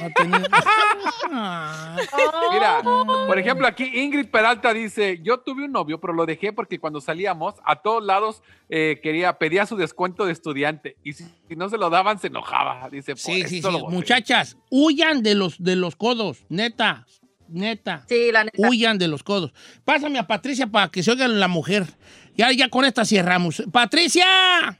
No 0.00 0.10
tenía- 0.14 0.42
Ah. 1.34 1.96
Mira, 2.52 2.82
por 2.82 3.38
ejemplo, 3.38 3.66
aquí 3.66 3.84
Ingrid 3.94 4.26
Peralta 4.28 4.72
dice, 4.74 5.20
yo 5.22 5.40
tuve 5.40 5.64
un 5.64 5.72
novio, 5.72 5.98
pero 6.00 6.12
lo 6.12 6.26
dejé 6.26 6.52
porque 6.52 6.78
cuando 6.78 7.00
salíamos 7.00 7.54
a 7.64 7.76
todos 7.76 8.04
lados 8.04 8.42
eh, 8.68 9.00
quería, 9.02 9.38
pedía 9.38 9.64
su 9.64 9.76
descuento 9.76 10.26
de 10.26 10.32
estudiante 10.32 10.96
y 11.02 11.14
si, 11.14 11.24
si 11.48 11.56
no 11.56 11.68
se 11.70 11.78
lo 11.78 11.88
daban 11.88 12.18
se 12.18 12.26
enojaba. 12.26 12.88
Dice, 12.90 13.14
Sí, 13.16 13.40
"Por 13.40 13.48
sí, 13.48 13.62
sí. 13.62 13.70
lo 13.70 13.78
boté". 13.80 13.94
Muchachas, 13.94 14.58
huyan 14.70 15.22
de 15.22 15.34
los, 15.34 15.62
de 15.62 15.76
los 15.76 15.96
codos, 15.96 16.44
neta, 16.50 17.06
neta. 17.48 18.04
Sí, 18.08 18.30
la 18.32 18.44
neta. 18.44 18.56
Huyan 18.68 18.98
de 18.98 19.08
los 19.08 19.22
codos. 19.22 19.54
Pásame 19.84 20.18
a 20.18 20.26
Patricia 20.26 20.66
para 20.66 20.88
que 20.88 21.02
se 21.02 21.10
oiga 21.12 21.26
la 21.28 21.48
mujer. 21.48 21.86
Ya, 22.36 22.50
ya 22.52 22.68
con 22.68 22.84
esta 22.84 23.04
cerramos. 23.04 23.62
¡Patricia! 23.72 24.78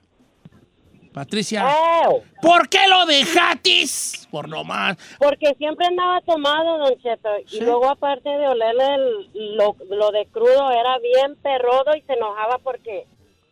Patricia, 1.13 1.67
Oh, 1.69 2.23
¿por 2.41 2.71
qué 2.71 2.79
lo 2.89 3.05
dejatis? 3.05 4.27
Por 4.31 4.49
lo 4.49 4.65
más. 4.65 4.97
porque 5.19 5.55
siempre 5.59 5.87
andaba 5.87 6.23
tomado, 6.23 6.79
Don 6.79 6.97
Cheto. 7.03 7.29
Y 7.51 7.61
luego, 7.61 7.91
aparte 7.91 8.31
de 8.31 8.49
olerle 8.49 8.95
el- 8.95 9.57
lo, 9.57 9.77
lo 9.91 10.11
de 10.11 10.25
crudo, 10.33 10.71
era 10.71 10.99
bien 11.01 11.37
perrodo 11.43 11.95
y 11.95 12.01
se 12.03 12.15
enojaba 12.15 12.57
porque 12.65 13.05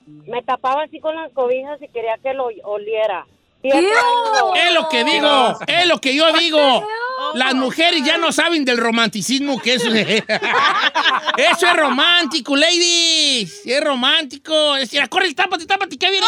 me 0.07 0.43
tapaba 0.43 0.85
así 0.85 1.01
con 1.01 1.15
las 1.15 1.31
cobijas 1.33 1.81
y 1.83 1.89
quería 1.89 2.17
que 2.23 2.33
lo 2.33 2.49
oliera. 2.65 3.27
Es 3.63 4.75
lo 4.75 4.89
que 4.89 5.05
digo, 5.05 5.59
es 5.67 5.87
lo 5.87 6.01
que 6.01 6.15
yo 6.15 6.33
digo. 6.33 6.87
Las 7.35 7.55
mujeres 7.55 8.03
ya 8.05 8.17
no 8.17 8.33
saben 8.33 8.65
del 8.65 8.79
romanticismo 8.79 9.61
que 9.61 9.75
es. 9.75 9.85
Eso 11.37 11.67
es 11.67 11.77
romántico, 11.77 12.57
ladies. 12.57 13.61
Es 13.65 13.85
romántico. 13.85 14.77
Es 14.77 14.91
decir, 14.91 15.09
corre, 15.09 15.33
tápate, 15.35 15.67
tápate, 15.67 15.99
que 15.99 16.11
viene 16.11 16.27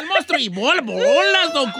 el 0.00 0.06
monstruo. 0.06 0.38
Y 0.38 0.48
bola, 0.48 0.82
bolas, 0.82 1.52
don. 1.54 1.72